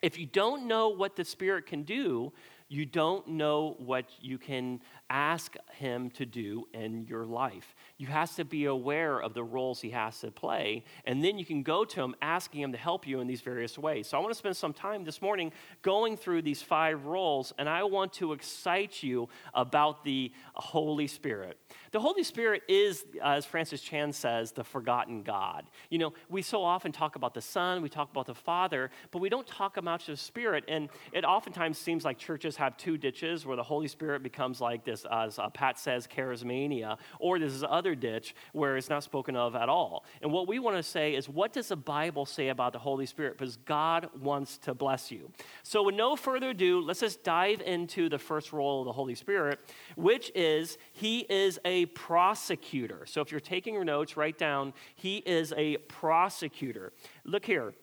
If 0.02 0.18
you 0.18 0.26
don't 0.26 0.68
know 0.68 0.90
what 0.90 1.16
the 1.16 1.24
Spirit 1.24 1.66
can 1.66 1.84
do, 1.84 2.32
you 2.68 2.84
don't 2.84 3.26
know 3.28 3.76
what 3.78 4.04
you 4.20 4.36
can 4.36 4.80
ask 5.10 5.56
Him 5.72 6.10
to 6.10 6.26
do 6.26 6.66
in 6.74 7.06
your 7.06 7.24
life. 7.24 7.74
You 7.96 8.06
have 8.08 8.34
to 8.36 8.44
be 8.44 8.66
aware 8.66 9.20
of 9.20 9.34
the 9.34 9.44
roles 9.44 9.80
He 9.80 9.90
has 9.90 10.20
to 10.20 10.30
play, 10.30 10.84
and 11.04 11.24
then 11.24 11.38
you 11.38 11.44
can 11.44 11.62
go 11.62 11.84
to 11.84 12.02
Him 12.02 12.14
asking 12.20 12.62
Him 12.62 12.72
to 12.72 12.78
help 12.78 13.06
you 13.06 13.20
in 13.20 13.26
these 13.26 13.40
various 13.40 13.78
ways. 13.78 14.08
So 14.08 14.16
I 14.16 14.20
want 14.20 14.32
to 14.32 14.38
spend 14.38 14.56
some 14.56 14.72
time 14.72 15.04
this 15.04 15.22
morning 15.22 15.52
going 15.82 16.16
through 16.16 16.42
these 16.42 16.62
five 16.62 17.06
roles, 17.06 17.52
and 17.58 17.68
I 17.68 17.84
want 17.84 18.12
to 18.14 18.32
excite 18.32 19.02
you 19.02 19.28
about 19.54 20.04
the 20.04 20.32
Holy 20.54 21.06
Spirit. 21.06 21.58
The 21.90 22.00
Holy 22.00 22.22
Spirit 22.22 22.62
is, 22.68 23.04
uh, 23.22 23.28
as 23.28 23.46
Francis 23.46 23.80
Chan 23.80 24.12
says, 24.12 24.52
the 24.52 24.64
forgotten 24.64 25.22
God. 25.22 25.64
You 25.90 25.98
know, 25.98 26.12
we 26.28 26.42
so 26.42 26.62
often 26.62 26.92
talk 26.92 27.16
about 27.16 27.34
the 27.34 27.40
Son, 27.40 27.82
we 27.82 27.88
talk 27.88 28.10
about 28.10 28.26
the 28.26 28.34
Father, 28.34 28.90
but 29.10 29.20
we 29.20 29.28
don't 29.28 29.46
talk 29.46 29.76
about 29.76 30.04
the 30.04 30.16
Spirit. 30.16 30.64
And 30.68 30.88
it 31.12 31.24
oftentimes 31.24 31.78
seems 31.78 32.04
like 32.04 32.18
churches 32.18 32.56
have 32.56 32.76
two 32.76 32.98
ditches 32.98 33.46
where 33.46 33.56
the 33.56 33.62
Holy 33.62 33.88
Spirit 33.88 34.22
becomes 34.22 34.60
like 34.60 34.84
this, 34.84 34.97
as 35.06 35.38
uh, 35.38 35.48
Pat 35.50 35.78
says, 35.78 36.06
charismania, 36.06 36.98
or 37.18 37.38
there's 37.38 37.60
this 37.60 37.68
other 37.68 37.94
ditch 37.94 38.34
where 38.52 38.76
it's 38.76 38.88
not 38.88 39.02
spoken 39.02 39.36
of 39.36 39.54
at 39.54 39.68
all. 39.68 40.04
And 40.22 40.32
what 40.32 40.48
we 40.48 40.58
want 40.58 40.76
to 40.76 40.82
say 40.82 41.14
is, 41.14 41.28
what 41.28 41.52
does 41.52 41.68
the 41.68 41.76
Bible 41.76 42.26
say 42.26 42.48
about 42.48 42.72
the 42.72 42.78
Holy 42.78 43.06
Spirit? 43.06 43.38
Because 43.38 43.56
God 43.56 44.10
wants 44.20 44.58
to 44.58 44.74
bless 44.74 45.10
you. 45.10 45.30
So, 45.62 45.82
with 45.82 45.94
no 45.94 46.16
further 46.16 46.50
ado, 46.50 46.80
let's 46.80 47.00
just 47.00 47.24
dive 47.24 47.60
into 47.60 48.08
the 48.08 48.18
first 48.18 48.52
role 48.52 48.82
of 48.82 48.86
the 48.86 48.92
Holy 48.92 49.14
Spirit, 49.14 49.60
which 49.96 50.30
is 50.34 50.78
He 50.92 51.20
is 51.28 51.58
a 51.64 51.86
prosecutor. 51.86 53.04
So 53.06 53.20
if 53.20 53.30
you're 53.30 53.40
taking 53.40 53.74
your 53.74 53.84
notes, 53.84 54.16
write 54.16 54.38
down, 54.38 54.72
he 54.94 55.18
is 55.18 55.52
a 55.56 55.76
prosecutor. 55.78 56.92
Look 57.24 57.44
here. 57.44 57.74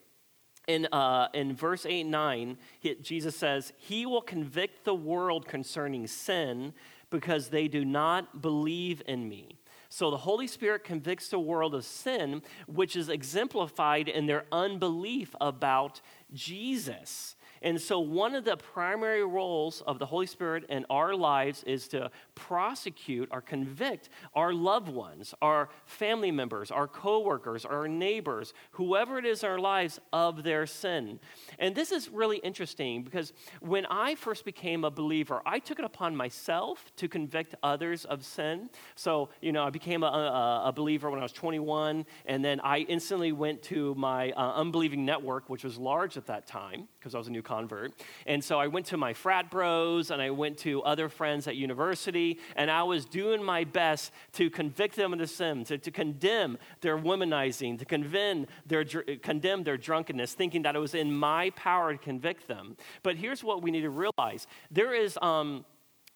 In, 0.67 0.87
uh, 0.91 1.27
in 1.35 1.55
verse 1.55 1.85
8 1.85 2.01
and 2.01 2.11
9, 2.11 2.57
he, 2.79 2.95
Jesus 2.95 3.35
says, 3.35 3.71
He 3.77 4.07
will 4.07 4.21
convict 4.21 4.83
the 4.83 4.95
world 4.95 5.47
concerning 5.47 6.07
sin 6.07 6.73
because 7.15 7.47
they 7.47 7.69
do 7.69 7.85
not 7.85 8.41
believe 8.41 9.01
in 9.07 9.27
me. 9.27 9.57
So 9.87 10.11
the 10.11 10.17
Holy 10.17 10.47
Spirit 10.47 10.83
convicts 10.83 11.29
the 11.29 11.39
world 11.39 11.73
of 11.73 11.85
sin, 11.85 12.41
which 12.67 12.97
is 12.97 13.07
exemplified 13.07 14.09
in 14.09 14.25
their 14.25 14.43
unbelief 14.51 15.33
about 15.39 16.01
Jesus. 16.33 17.37
And 17.61 17.79
so, 17.79 17.99
one 17.99 18.35
of 18.35 18.43
the 18.43 18.57
primary 18.57 19.23
roles 19.23 19.81
of 19.81 19.97
the 19.97 20.05
Holy 20.05 20.25
Spirit 20.25 20.65
in 20.69 20.85
our 20.89 21.15
lives 21.15 21.63
is 21.63 21.87
to 21.89 22.11
prosecute 22.35 23.29
or 23.31 23.41
convict 23.41 24.09
our 24.33 24.53
loved 24.53 24.89
ones, 24.89 25.33
our 25.41 25.69
family 25.85 26.31
members, 26.31 26.71
our 26.71 26.87
coworkers, 26.87 27.65
our 27.65 27.87
neighbors, 27.87 28.53
whoever 28.71 29.17
it 29.17 29.25
is 29.25 29.43
in 29.43 29.49
our 29.49 29.59
lives 29.59 29.99
of 30.13 30.43
their 30.43 30.65
sin. 30.65 31.19
And 31.59 31.73
this 31.73 31.91
is 31.91 32.09
really 32.09 32.37
interesting 32.37 33.03
because 33.03 33.33
when 33.61 33.85
I 33.87 34.15
first 34.15 34.45
became 34.45 34.83
a 34.83 34.91
believer, 34.91 35.41
I 35.45 35.59
took 35.59 35.79
it 35.79 35.85
upon 35.85 36.15
myself 36.15 36.91
to 36.97 37.07
convict 37.07 37.55
others 37.63 38.05
of 38.05 38.25
sin. 38.25 38.69
So, 38.95 39.29
you 39.41 39.51
know, 39.51 39.63
I 39.63 39.69
became 39.69 40.03
a, 40.03 40.07
a, 40.07 40.61
a 40.65 40.71
believer 40.73 41.09
when 41.09 41.19
I 41.19 41.23
was 41.23 41.31
21, 41.31 42.05
and 42.25 42.43
then 42.43 42.59
I 42.59 42.79
instantly 42.79 43.31
went 43.31 43.63
to 43.63 43.95
my 43.95 44.31
uh, 44.31 44.53
unbelieving 44.53 45.05
network, 45.05 45.49
which 45.49 45.63
was 45.63 45.77
large 45.77 46.17
at 46.17 46.27
that 46.27 46.47
time 46.47 46.87
because 46.99 47.15
I 47.15 47.17
was 47.17 47.27
a 47.27 47.31
new 47.31 47.41
convert. 47.41 47.93
And 48.25 48.43
so 48.43 48.59
I 48.59 48.67
went 48.67 48.87
to 48.87 48.97
my 48.97 49.13
frat 49.13 49.51
bros 49.51 50.11
and 50.11 50.21
I 50.21 50.31
went 50.31 50.57
to 50.59 50.81
other 50.83 51.07
friends 51.09 51.47
at 51.47 51.55
university, 51.55 52.24
and 52.55 52.69
I 52.69 52.83
was 52.83 53.05
doing 53.05 53.43
my 53.43 53.63
best 53.63 54.11
to 54.33 54.49
convict 54.49 54.95
them 54.95 55.13
of 55.13 55.19
the 55.19 55.27
sin, 55.27 55.63
to, 55.65 55.77
to 55.77 55.91
condemn 55.91 56.57
their 56.81 56.97
womanizing, 56.97 57.79
to 57.79 57.85
condemn 57.85 58.47
their, 58.65 58.83
condemn 58.83 59.63
their 59.63 59.77
drunkenness, 59.77 60.33
thinking 60.33 60.63
that 60.63 60.75
it 60.75 60.79
was 60.79 60.95
in 60.95 61.13
my 61.13 61.51
power 61.51 61.93
to 61.93 61.97
convict 61.97 62.47
them. 62.47 62.77
But 63.03 63.15
here's 63.15 63.43
what 63.43 63.61
we 63.61 63.71
need 63.71 63.81
to 63.81 63.89
realize 63.89 64.47
there 64.71 64.93
is. 64.93 65.17
Um, 65.21 65.65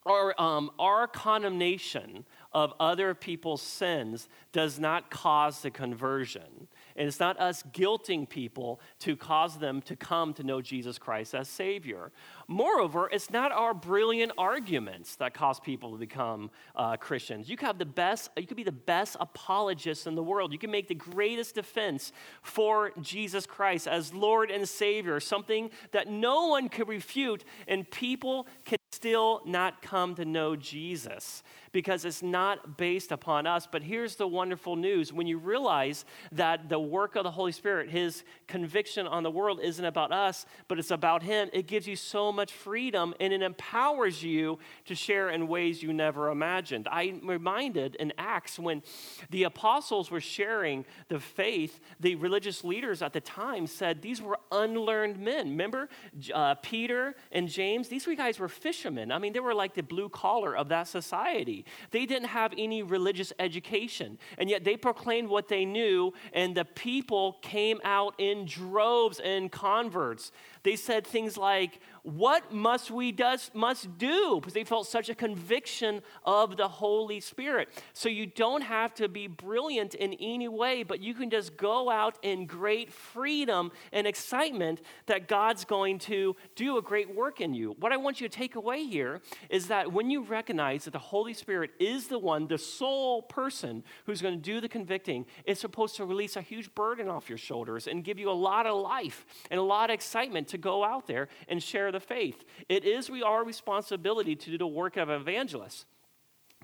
our, 0.05 0.33
um, 0.41 0.71
our 0.79 1.07
condemnation 1.07 2.25
of 2.53 2.73
other 2.79 3.13
people's 3.13 3.61
sins 3.61 4.29
does 4.53 4.79
not 4.79 5.11
cause 5.11 5.61
the 5.61 5.69
conversion. 5.69 6.67
And 6.99 7.07
it's 7.07 7.19
not 7.19 7.39
us 7.39 7.63
guilting 7.71 8.27
people 8.27 8.81
to 8.99 9.15
cause 9.15 9.57
them 9.57 9.81
to 9.83 9.95
come 9.95 10.33
to 10.33 10.43
know 10.43 10.61
Jesus 10.61 10.99
Christ 10.99 11.33
as 11.33 11.47
Savior. 11.47 12.11
Moreover, 12.49 13.09
it's 13.09 13.31
not 13.31 13.53
our 13.53 13.73
brilliant 13.73 14.33
arguments 14.37 15.15
that 15.15 15.33
cause 15.33 15.61
people 15.61 15.93
to 15.93 15.97
become 15.97 16.51
uh, 16.75 16.97
Christians. 16.97 17.49
You 17.49 17.55
could 17.55 17.67
have 17.67 17.77
the 17.77 17.85
best, 17.85 18.29
you 18.35 18.45
could 18.45 18.57
be 18.57 18.63
the 18.63 18.71
best 18.73 19.15
apologist 19.21 20.07
in 20.07 20.15
the 20.15 20.23
world. 20.23 20.51
You 20.51 20.59
can 20.59 20.71
make 20.71 20.89
the 20.89 20.95
greatest 20.95 21.55
defense 21.55 22.11
for 22.41 22.91
Jesus 23.01 23.45
Christ 23.45 23.87
as 23.87 24.13
Lord 24.13 24.51
and 24.51 24.67
Savior, 24.67 25.21
something 25.21 25.71
that 25.93 26.09
no 26.09 26.47
one 26.47 26.67
could 26.67 26.89
refute, 26.89 27.45
and 27.65 27.89
people 27.89 28.45
can 28.65 28.77
still 28.91 29.41
not 29.45 29.81
come 29.81 30.15
to 30.15 30.25
know 30.25 30.55
Jesus 30.55 31.43
because 31.71 32.05
it's 32.05 32.23
not 32.23 32.77
based 32.77 33.11
upon 33.11 33.45
us. 33.45 33.67
But 33.71 33.83
here's 33.83 34.15
the 34.15 34.27
wonderful 34.27 34.75
news 34.75 35.13
when 35.13 35.27
you 35.27 35.37
realize 35.37 36.05
that 36.31 36.69
the 36.69 36.79
work 36.79 37.15
of 37.15 37.23
the 37.23 37.31
Holy 37.31 37.51
Spirit, 37.51 37.89
His 37.89 38.23
conviction 38.47 39.07
on 39.07 39.23
the 39.23 39.31
world, 39.31 39.59
isn't 39.61 39.85
about 39.85 40.11
us, 40.11 40.45
but 40.67 40.79
it's 40.79 40.91
about 40.91 41.23
Him, 41.23 41.49
it 41.53 41.67
gives 41.67 41.87
you 41.87 41.95
so 41.95 42.31
much 42.31 42.51
freedom 42.51 43.13
and 43.19 43.31
it 43.33 43.41
empowers 43.41 44.23
you 44.23 44.59
to 44.85 44.95
share 44.95 45.29
in 45.29 45.47
ways 45.47 45.83
you 45.83 45.93
never 45.93 46.29
imagined. 46.29 46.87
I'm 46.91 47.27
reminded 47.27 47.95
in 47.95 48.13
Acts 48.17 48.57
when 48.57 48.81
the 49.29 49.43
apostles 49.43 50.09
were 50.09 50.21
sharing 50.21 50.85
the 51.07 51.19
faith, 51.19 51.79
the 51.99 52.15
religious 52.15 52.63
leaders 52.63 53.01
at 53.01 53.13
the 53.13 53.21
time 53.21 53.67
said 53.67 54.01
these 54.01 54.21
were 54.21 54.39
unlearned 54.51 55.19
men. 55.19 55.49
Remember 55.49 55.89
uh, 56.33 56.55
Peter 56.55 57.15
and 57.31 57.47
James? 57.47 57.87
These 57.89 58.05
three 58.05 58.15
guys 58.15 58.39
were 58.39 58.47
fishermen. 58.79 59.11
I 59.11 59.19
mean, 59.19 59.33
they 59.33 59.41
were 59.41 59.53
like 59.53 59.73
the 59.73 59.83
blue 59.83 60.07
collar 60.07 60.55
of 60.55 60.69
that 60.69 60.87
society. 60.87 61.65
They 61.91 62.05
didn't 62.05 62.29
have 62.29 62.53
any 62.57 62.81
religious 62.81 63.33
education, 63.37 64.17
and 64.37 64.49
yet 64.49 64.63
they 64.63 64.77
proclaimed 64.77 65.27
what 65.27 65.49
they 65.49 65.65
knew, 65.65 66.13
and 66.31 66.55
the 66.55 66.63
people 66.63 67.37
came 67.41 67.81
out 67.83 68.15
in 68.17 68.45
droves 68.45 69.19
and 69.19 69.51
converts. 69.51 70.31
They 70.63 70.77
said 70.77 71.05
things 71.05 71.35
like, 71.37 71.81
what 72.15 72.51
must 72.51 72.89
we 72.89 73.11
does, 73.11 73.51
must 73.53 73.97
do? 73.97 74.37
Because 74.39 74.53
they 74.53 74.63
felt 74.63 74.87
such 74.87 75.09
a 75.09 75.15
conviction 75.15 76.01
of 76.25 76.57
the 76.57 76.67
Holy 76.67 77.19
Spirit. 77.19 77.69
So 77.93 78.09
you 78.09 78.25
don't 78.25 78.61
have 78.61 78.93
to 78.95 79.07
be 79.07 79.27
brilliant 79.27 79.93
in 79.93 80.13
any 80.13 80.47
way, 80.47 80.83
but 80.83 81.01
you 81.01 81.13
can 81.13 81.29
just 81.29 81.55
go 81.55 81.89
out 81.89 82.17
in 82.21 82.45
great 82.45 82.91
freedom 82.91 83.71
and 83.91 84.07
excitement 84.07 84.81
that 85.05 85.27
God's 85.27 85.65
going 85.65 85.99
to 85.99 86.35
do 86.55 86.77
a 86.77 86.81
great 86.81 87.13
work 87.15 87.41
in 87.41 87.53
you. 87.53 87.75
What 87.79 87.91
I 87.91 87.97
want 87.97 88.19
you 88.19 88.27
to 88.27 88.35
take 88.35 88.55
away 88.55 88.85
here 88.85 89.21
is 89.49 89.67
that 89.67 89.91
when 89.91 90.09
you 90.09 90.23
recognize 90.23 90.85
that 90.85 90.91
the 90.91 90.99
Holy 90.99 91.33
Spirit 91.33 91.71
is 91.79 92.07
the 92.07 92.19
one, 92.19 92.47
the 92.47 92.57
sole 92.57 93.21
person 93.21 93.83
who's 94.05 94.21
going 94.21 94.35
to 94.35 94.41
do 94.41 94.59
the 94.59 94.69
convicting, 94.69 95.25
it's 95.45 95.61
supposed 95.61 95.95
to 95.97 96.05
release 96.05 96.35
a 96.35 96.41
huge 96.41 96.73
burden 96.73 97.07
off 97.07 97.29
your 97.29 97.37
shoulders 97.37 97.87
and 97.87 98.03
give 98.03 98.17
you 98.17 98.29
a 98.29 98.31
lot 98.31 98.65
of 98.65 98.79
life 98.81 99.25
and 99.51 99.59
a 99.59 99.63
lot 99.63 99.89
of 99.89 99.93
excitement 99.93 100.47
to 100.47 100.57
go 100.57 100.83
out 100.83 101.05
there 101.05 101.27
and 101.47 101.61
share 101.61 101.91
the 101.91 101.98
faith. 101.99 102.43
It 102.67 102.85
is 102.85 103.09
we, 103.09 103.23
our 103.23 103.43
responsibility 103.43 104.35
to 104.35 104.51
do 104.51 104.57
the 104.57 104.67
work 104.67 104.97
of 104.97 105.09
evangelists. 105.09 105.85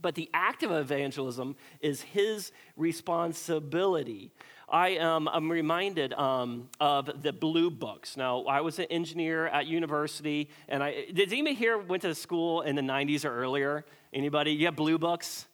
But 0.01 0.15
the 0.15 0.29
act 0.33 0.63
of 0.63 0.71
evangelism 0.71 1.55
is 1.79 2.01
his 2.01 2.51
responsibility. 2.75 4.31
I 4.67 4.89
am 4.89 5.27
I'm 5.27 5.49
reminded 5.51 6.13
um, 6.13 6.69
of 6.79 7.21
the 7.21 7.31
blue 7.31 7.69
books. 7.69 8.17
Now, 8.17 8.43
I 8.45 8.61
was 8.61 8.79
an 8.79 8.85
engineer 8.85 9.47
at 9.47 9.67
university, 9.67 10.49
and 10.67 10.83
I 10.83 11.05
did 11.13 11.31
anybody 11.31 11.55
here 11.55 11.77
went 11.77 12.01
to 12.01 12.13
school 12.15 12.61
in 12.61 12.75
the 12.75 12.81
90s 12.81 13.25
or 13.25 13.35
earlier? 13.35 13.85
Anybody? 14.11 14.51
You 14.51 14.65
have 14.65 14.75
blue 14.75 14.97
books? 14.97 15.47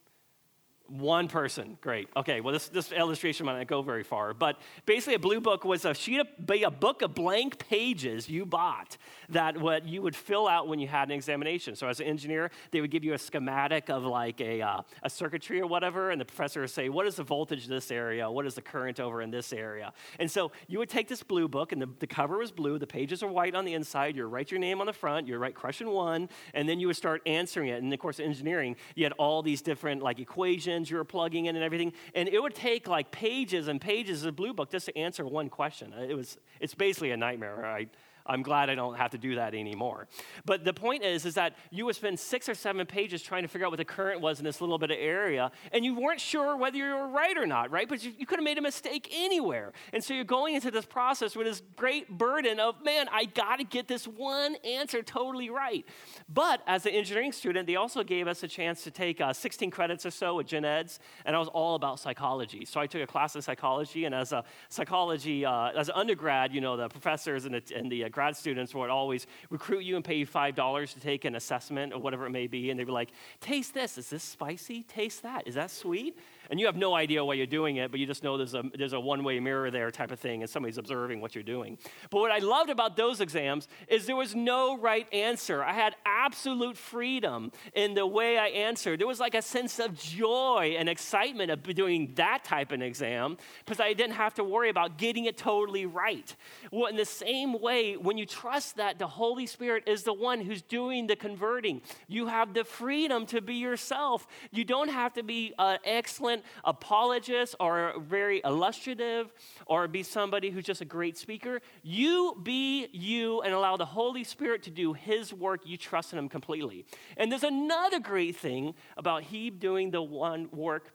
One 0.92 1.30
person, 1.30 1.78
great. 1.80 2.10
Okay, 2.18 2.42
well, 2.42 2.52
this, 2.52 2.68
this 2.68 2.92
illustration 2.92 3.46
might 3.46 3.58
not 3.58 3.68
go 3.68 3.82
very 3.82 4.04
far, 4.04 4.34
but 4.34 4.60
basically, 4.86 5.14
a 5.14 5.20
blue 5.20 5.40
book 5.40 5.64
was 5.64 5.86
a 5.86 5.94
sheet 5.94 6.20
of 6.20 6.28
a 6.50 6.70
book 6.70 7.02
of 7.02 7.16
blank 7.16 7.58
pages 7.60 8.28
you 8.28 8.46
bought 8.46 8.98
that 9.30 9.56
what 9.58 9.88
you 9.88 10.02
would 10.02 10.18
fill 10.18 10.50
out 10.50 10.68
when 10.68 10.80
you 10.80 10.90
had 10.90 11.08
an 11.08 11.14
examination. 11.14 11.78
So, 11.78 11.88
as 11.88 12.02
an 12.02 12.08
engineer, 12.08 12.52
they 12.72 12.82
would 12.82 12.92
give 12.92 13.06
you 13.06 13.14
a 13.14 13.18
schematic 13.18 13.90
of 13.90 14.04
like 14.04 14.42
a, 14.42 14.62
uh, 14.62 14.82
a 15.02 15.10
circuitry 15.10 15.62
or 15.62 15.68
whatever, 15.68 16.12
and 16.12 16.20
the 16.20 16.26
professor 16.26 16.60
would 16.60 16.70
say, 16.70 16.90
What 16.90 17.08
is 17.08 17.16
the 17.16 17.24
voltage 17.24 17.64
in 17.64 17.70
this 17.70 17.90
area? 17.90 18.30
What 18.30 18.46
is 18.46 18.56
the 18.56 18.62
current 18.62 19.00
over 19.00 19.22
in 19.22 19.32
this 19.32 19.54
area? 19.54 19.94
And 20.20 20.30
so, 20.30 20.52
you 20.68 20.78
would 20.80 20.90
take 20.90 21.08
this 21.08 21.24
blue 21.24 21.48
book, 21.48 21.72
and 21.72 21.82
the, 21.82 21.90
the 22.00 22.08
cover 22.08 22.40
was 22.40 22.52
blue, 22.52 22.78
the 22.78 22.86
pages 22.86 23.24
are 23.24 23.32
white 23.32 23.56
on 23.56 23.64
the 23.64 23.76
inside, 23.76 24.18
you 24.18 24.26
write 24.26 24.52
your 24.52 24.60
name 24.60 24.82
on 24.82 24.88
the 24.88 24.94
front, 24.94 25.26
you 25.26 25.38
write 25.38 25.56
question 25.56 25.90
one, 25.92 26.28
and 26.54 26.68
then 26.68 26.82
you 26.82 26.88
would 26.88 26.98
start 26.98 27.22
answering 27.26 27.70
it. 27.70 27.82
And 27.82 27.94
of 27.94 28.00
course, 28.00 28.20
engineering, 28.20 28.76
you 28.96 29.06
had 29.06 29.14
all 29.14 29.42
these 29.42 29.62
different 29.62 30.04
like 30.04 30.20
equations 30.20 30.81
you 30.90 30.98
were 30.98 31.04
plugging 31.04 31.46
in 31.46 31.56
and 31.56 31.64
everything. 31.64 31.94
And 32.16 32.28
it 32.30 32.42
would 32.42 32.56
take 32.56 32.88
like 32.88 33.12
pages 33.12 33.68
and 33.68 33.80
pages 33.80 34.26
of 34.26 34.36
Blue 34.36 34.54
Book 34.54 34.72
just 34.72 34.86
to 34.88 34.98
answer 34.98 35.26
one 35.26 35.50
question. 35.50 35.94
It 35.94 36.16
was, 36.16 36.38
it's 36.60 36.74
basically 36.74 37.12
a 37.12 37.18
nightmare. 37.18 37.66
I, 37.66 37.88
I'm 38.26 38.42
glad 38.42 38.70
I 38.70 38.76
don't 38.76 38.96
have 38.96 39.12
to 39.12 39.18
do 39.18 39.36
that 39.36 39.54
anymore. 39.54 40.08
But 40.46 40.64
the 40.64 40.74
point 40.74 41.04
is, 41.04 41.26
is 41.26 41.36
that 41.36 41.56
you 41.70 41.86
would 41.86 41.96
spend 41.96 42.20
six 42.20 42.48
or 42.48 42.54
seven 42.54 42.86
pages 42.86 43.22
trying 43.22 43.44
to 43.44 43.48
figure 43.48 43.66
out 43.66 43.72
what 43.72 43.78
the 43.78 43.86
current 43.86 44.22
was 44.22 44.40
in 44.40 44.46
this 44.46 44.62
little 44.62 44.78
bit 44.78 44.92
of 44.92 44.98
area, 45.00 45.52
and 45.72 45.84
you 45.84 45.96
weren't 46.00 46.22
sure 46.22 46.56
whether 46.56 46.78
you 46.78 46.86
were 46.86 47.08
right 47.08 47.38
or 47.38 47.46
not, 47.46 47.72
right? 47.72 47.88
But 47.88 48.04
you, 48.04 48.14
you 48.18 48.26
could 48.26 48.40
have 48.40 48.44
made 48.44 48.58
a 48.58 48.62
mistake 48.62 49.10
anywhere. 49.12 49.74
And 49.94 50.04
so 50.04 50.14
you're 50.14 50.24
going 50.24 50.56
into 50.56 50.72
this 50.72 50.86
process 50.86 51.36
with 51.36 51.48
this 51.48 51.62
great 51.76 52.10
burden 52.10 52.60
of, 52.60 52.84
man, 52.84 53.08
I 53.12 53.26
got 53.26 53.58
to 53.58 53.64
get 53.64 53.88
this 53.88 54.08
one 54.08 54.56
answer 54.64 55.02
totally 55.02 55.50
right. 55.50 55.86
But 56.30 56.62
as 56.68 56.86
an 56.86 56.94
engineering 56.94 57.32
student, 57.32 57.68
they 57.68 57.76
also 57.76 58.04
gave 58.04 58.28
us 58.28 58.44
a 58.44 58.48
chance 58.48 58.84
to 58.84 58.92
take 58.92 59.22
uh, 59.22 59.34
16 59.34 59.72
credits 59.72 60.06
or 60.06 60.12
so 60.12 60.40
at 60.40 60.48
gen 60.48 60.66
eds, 60.66 61.00
and 61.26 61.36
I 61.36 61.40
was 61.40 61.48
all 61.48 61.76
about 61.76 62.00
psychology. 62.00 62.66
So 62.66 62.80
I 62.80 62.88
took 62.88 63.02
a 63.02 63.08
class 63.08 63.36
in 63.36 63.42
psychology, 63.42 64.06
and 64.06 64.14
as 64.14 64.32
a 64.32 64.44
psychology, 64.70 65.46
uh, 65.46 65.72
as 65.72 65.90
an 65.90 65.96
undergrad, 65.96 66.54
you 66.54 66.62
know, 66.62 66.78
the 66.78 66.90
professors 66.90 67.46
and 67.46 67.56
the, 67.56 67.64
and 67.76 67.92
the 67.92 68.04
uh, 68.12 68.14
grad 68.14 68.36
students 68.36 68.76
would 68.76 68.90
always 68.90 69.28
recruit 69.50 69.84
you 69.84 69.96
and 69.96 70.06
pay 70.06 70.16
you 70.16 70.28
$5 70.28 70.94
to 70.94 71.00
take 71.00 71.26
an 71.26 71.36
assessment 71.36 71.94
or 71.94 72.00
whatever 72.00 72.26
it 72.26 72.32
may 72.32 72.48
be. 72.48 72.70
And 72.70 72.80
they'd 72.80 72.86
be 72.86 72.92
like, 72.92 73.12
taste 73.40 73.74
this. 73.74 73.98
Is 73.98 74.10
this 74.10 74.24
spicy? 74.24 74.84
Taste 74.84 75.24
that. 75.24 75.48
Is 75.48 75.56
that 75.56 75.72
sweet? 75.72 76.18
And 76.50 76.60
you 76.60 76.66
have 76.66 76.76
no 76.76 76.96
idea 76.96 77.24
why 77.24 77.36
you're 77.36 77.46
doing 77.46 77.78
it, 77.78 77.92
but 77.92 78.00
you 78.00 78.06
just 78.06 78.24
know 78.24 78.38
there's 78.38 78.54
a, 78.54 78.64
there's 78.78 78.94
a 78.94 79.00
one 79.00 79.24
way 79.24 79.40
mirror 79.40 79.72
there 79.72 79.92
type 79.92 80.12
of 80.12 80.20
thing, 80.20 80.42
and 80.42 80.50
somebody's 80.50 80.78
observing 80.78 81.22
what 81.22 81.36
you're 81.36 81.44
doing. 81.44 81.78
But 82.10 82.20
what 82.20 82.32
I 82.32 82.40
loved 82.40 82.70
about 82.70 82.98
those 82.98 83.22
exams 83.22 83.68
is 83.88 84.06
there 84.06 84.16
was 84.16 84.36
no 84.36 84.78
right 84.78 85.12
answer. 85.14 85.64
I 85.64 85.74
had 85.74 85.96
absolute 86.06 86.78
freedom 86.78 87.52
in 87.74 87.94
the 87.94 88.06
way 88.06 88.38
I 88.38 88.48
answered. 88.48 89.00
There 89.00 89.08
was 89.08 89.20
like 89.20 89.36
a 89.36 89.42
sense 89.42 89.80
of 89.80 89.98
joy 89.98 90.76
and 90.78 90.90
excitement 90.90 91.52
of 91.52 91.64
doing 91.64 92.14
that 92.16 92.44
type 92.44 92.72
of 92.72 92.82
exam 92.82 93.38
because 93.66 93.80
I 93.80 93.94
didn't 93.94 94.16
have 94.16 94.34
to 94.36 94.44
worry 94.44 94.70
about 94.70 94.98
getting 94.98 95.26
it 95.26 95.38
totally 95.38 95.86
right. 95.86 96.36
Well, 96.72 96.88
in 96.88 96.96
the 96.96 97.06
same 97.06 97.60
way, 97.62 97.98
when 97.98 98.18
you 98.18 98.26
trust 98.26 98.78
that 98.78 99.00
the 99.00 99.08
Holy 99.08 99.46
Spirit 99.46 99.84
is 99.88 100.04
the 100.04 100.14
one 100.14 100.42
who's 100.42 100.62
doing 100.62 101.08
the 101.08 101.16
converting, 101.16 101.82
you 102.08 102.28
have 102.28 102.54
the 102.54 102.64
freedom 102.64 103.26
to 103.28 103.42
be 103.42 103.56
yourself. 103.56 104.28
You 104.52 104.64
don't 104.64 104.90
have 104.90 105.14
to 105.14 105.24
be 105.24 105.54
uh, 105.58 105.78
an 105.86 106.41
apologist 106.64 107.56
or 107.60 107.94
very 108.00 108.42
illustrative 108.44 109.34
or 109.66 109.88
be 109.88 110.04
somebody 110.04 110.50
who's 110.50 110.66
just 110.66 110.82
a 110.82 110.86
great 110.86 111.18
speaker. 111.18 111.62
You 111.84 112.38
be 112.42 112.88
you 112.92 113.42
and 113.42 113.54
allow 113.54 113.78
the 113.78 113.86
Holy 113.86 114.24
Spirit 114.24 114.64
to 114.64 114.70
do 114.70 114.94
His 114.94 115.34
work. 115.34 115.62
You 115.66 115.78
trust 115.78 116.14
in 116.14 116.20
Him 116.20 116.30
completely. 116.30 116.86
And 117.18 117.32
there's 117.32 117.44
another 117.44 118.00
great 118.00 118.36
thing 118.36 118.74
about 118.98 119.24
He 119.24 119.50
doing 119.50 119.92
the 119.92 120.02
one 120.02 120.50
work 120.52 120.94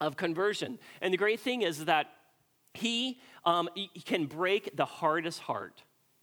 of 0.00 0.16
conversion. 0.16 0.78
And 1.00 1.12
the 1.12 1.18
great 1.18 1.40
thing 1.40 1.62
is 1.62 1.84
that 1.84 2.06
He, 2.74 3.20
um, 3.44 3.68
he 3.74 3.88
can 4.04 4.26
break 4.26 4.76
the 4.76 4.84
hardest 4.84 5.40
heart. 5.40 5.82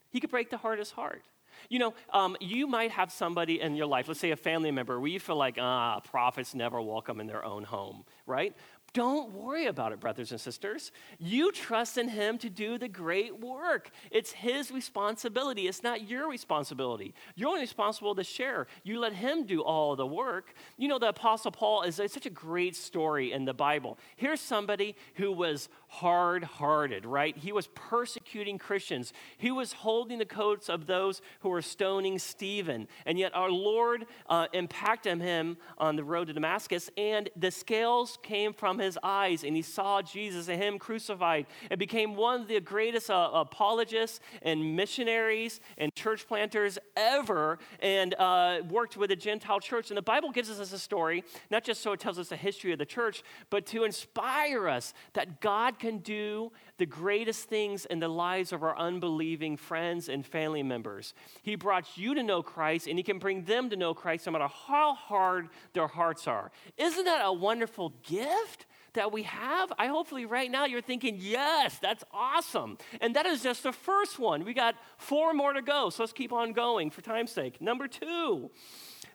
He 0.09 0.19
could 0.19 0.31
break 0.31 0.49
the 0.49 0.57
hardest 0.57 0.93
heart. 0.93 1.23
You 1.69 1.79
know, 1.79 1.93
um, 2.11 2.37
you 2.39 2.67
might 2.67 2.91
have 2.91 3.11
somebody 3.11 3.61
in 3.61 3.75
your 3.75 3.87
life, 3.87 4.07
let's 4.07 4.19
say 4.19 4.31
a 4.31 4.35
family 4.35 4.71
member, 4.71 4.99
where 4.99 5.09
you 5.09 5.19
feel 5.19 5.35
like, 5.35 5.57
ah, 5.59 5.99
prophets 5.99 6.55
never 6.55 6.81
welcome 6.81 7.19
in 7.19 7.27
their 7.27 7.43
own 7.43 7.63
home, 7.63 8.05
right? 8.25 8.55
Don't 8.93 9.33
worry 9.33 9.67
about 9.67 9.91
it, 9.91 9.99
brothers 9.99 10.31
and 10.31 10.41
sisters. 10.41 10.91
You 11.19 11.51
trust 11.51 11.97
in 11.97 12.07
Him 12.09 12.37
to 12.39 12.49
do 12.49 12.77
the 12.77 12.87
great 12.87 13.39
work. 13.39 13.91
It's 14.09 14.31
His 14.31 14.71
responsibility, 14.71 15.67
it's 15.67 15.83
not 15.83 16.09
your 16.09 16.29
responsibility. 16.29 17.13
You're 17.35 17.49
only 17.49 17.61
responsible 17.61 18.15
to 18.15 18.23
share. 18.23 18.67
You 18.83 18.99
let 18.99 19.13
Him 19.13 19.45
do 19.45 19.61
all 19.61 19.95
the 19.95 20.07
work. 20.07 20.53
You 20.77 20.87
know, 20.87 20.97
the 20.97 21.09
Apostle 21.09 21.51
Paul 21.51 21.83
is 21.83 21.95
such 21.95 22.25
a 22.25 22.31
great 22.31 22.75
story 22.75 23.31
in 23.31 23.45
the 23.45 23.53
Bible. 23.53 23.99
Here's 24.15 24.41
somebody 24.41 24.95
who 25.15 25.31
was 25.31 25.69
hard 25.89 26.43
hearted, 26.43 27.05
right? 27.05 27.35
He 27.35 27.51
was 27.51 27.67
persecuting 27.67 28.57
Christians. 28.57 29.11
He 29.37 29.51
was 29.51 29.73
holding 29.73 30.19
the 30.19 30.25
coats 30.25 30.69
of 30.69 30.85
those 30.85 31.21
who 31.39 31.49
were 31.49 31.63
stoning 31.63 32.19
Stephen. 32.19 32.87
And 33.05 33.17
yet 33.17 33.35
our 33.35 33.49
Lord 33.49 34.05
uh, 34.29 34.47
impacted 34.53 35.19
him 35.19 35.57
on 35.79 35.95
the 35.95 36.03
road 36.03 36.27
to 36.27 36.33
Damascus, 36.33 36.89
and 36.95 37.29
the 37.35 37.49
scales 37.49 38.19
came 38.21 38.53
from 38.53 38.77
his 38.77 38.97
eyes, 39.01 39.43
and 39.43 39.55
he 39.55 39.63
saw 39.63 40.01
Jesus 40.01 40.47
and 40.47 40.61
him 40.61 40.77
crucified, 40.77 41.47
and 41.71 41.79
became 41.79 42.15
one 42.15 42.41
of 42.41 42.47
the 42.47 42.59
greatest 42.59 43.09
uh, 43.09 43.31
apologists 43.33 44.19
and 44.43 44.75
missionaries 44.75 45.59
and 45.77 45.93
church 45.95 46.27
planters 46.27 46.77
ever, 46.95 47.57
and 47.81 48.13
uh, 48.15 48.61
worked 48.69 48.95
with 48.95 49.09
a 49.09 49.15
Gentile 49.15 49.59
church. 49.59 49.89
And 49.89 49.97
the 49.97 50.03
Bible 50.03 50.31
gives 50.31 50.51
us 50.51 50.71
a 50.71 50.79
story, 50.79 51.23
not 51.49 51.63
just 51.63 51.81
so 51.81 51.93
it 51.93 51.99
tells 51.99 52.19
us 52.19 52.29
the 52.29 52.35
history 52.35 52.71
of 52.71 52.77
the 52.77 52.85
church, 52.85 53.23
but 53.49 53.65
to 53.67 53.83
inspire 53.83 54.67
us 54.67 54.93
that 55.13 55.41
God 55.41 55.78
can 55.79 55.99
do 55.99 56.51
the 56.77 56.85
greatest 56.85 57.49
things 57.49 57.85
in 57.85 57.99
the 57.99 58.07
lives 58.07 58.51
of 58.51 58.63
our 58.63 58.77
unbelieving 58.77 59.57
friends 59.57 60.09
and 60.09 60.25
family 60.25 60.63
members. 60.63 61.13
He 61.41 61.55
brought 61.55 61.97
you 61.97 62.13
to 62.15 62.23
know 62.23 62.43
Christ, 62.43 62.87
and 62.87 62.97
He 62.97 63.03
can 63.03 63.19
bring 63.19 63.43
them 63.43 63.69
to 63.69 63.75
know 63.75 63.93
Christ 63.93 64.25
no 64.25 64.33
matter 64.33 64.47
how 64.67 64.93
hard 64.93 65.49
their 65.73 65.87
hearts 65.87 66.27
are. 66.27 66.51
Isn't 66.77 67.05
that 67.05 67.21
a 67.23 67.33
wonderful 67.33 67.93
gift? 68.03 68.65
That 68.93 69.11
we 69.11 69.21
have? 69.21 69.71
I 69.77 69.85
hopefully 69.85 70.25
right 70.25 70.49
now 70.49 70.65
you're 70.65 70.81
thinking, 70.81 71.17
yes, 71.19 71.77
that's 71.77 72.03
awesome. 72.11 72.79
And 72.99 73.15
that 73.15 73.27
is 73.27 73.43
just 73.43 73.61
the 73.61 73.71
first 73.71 74.17
one. 74.17 74.43
We 74.43 74.55
got 74.55 74.73
four 74.97 75.31
more 75.31 75.53
to 75.53 75.61
go, 75.61 75.91
so 75.91 76.01
let's 76.01 76.11
keep 76.11 76.33
on 76.33 76.53
going 76.53 76.89
for 76.89 77.01
time's 77.01 77.31
sake. 77.31 77.61
Number 77.61 77.87
two, 77.87 78.49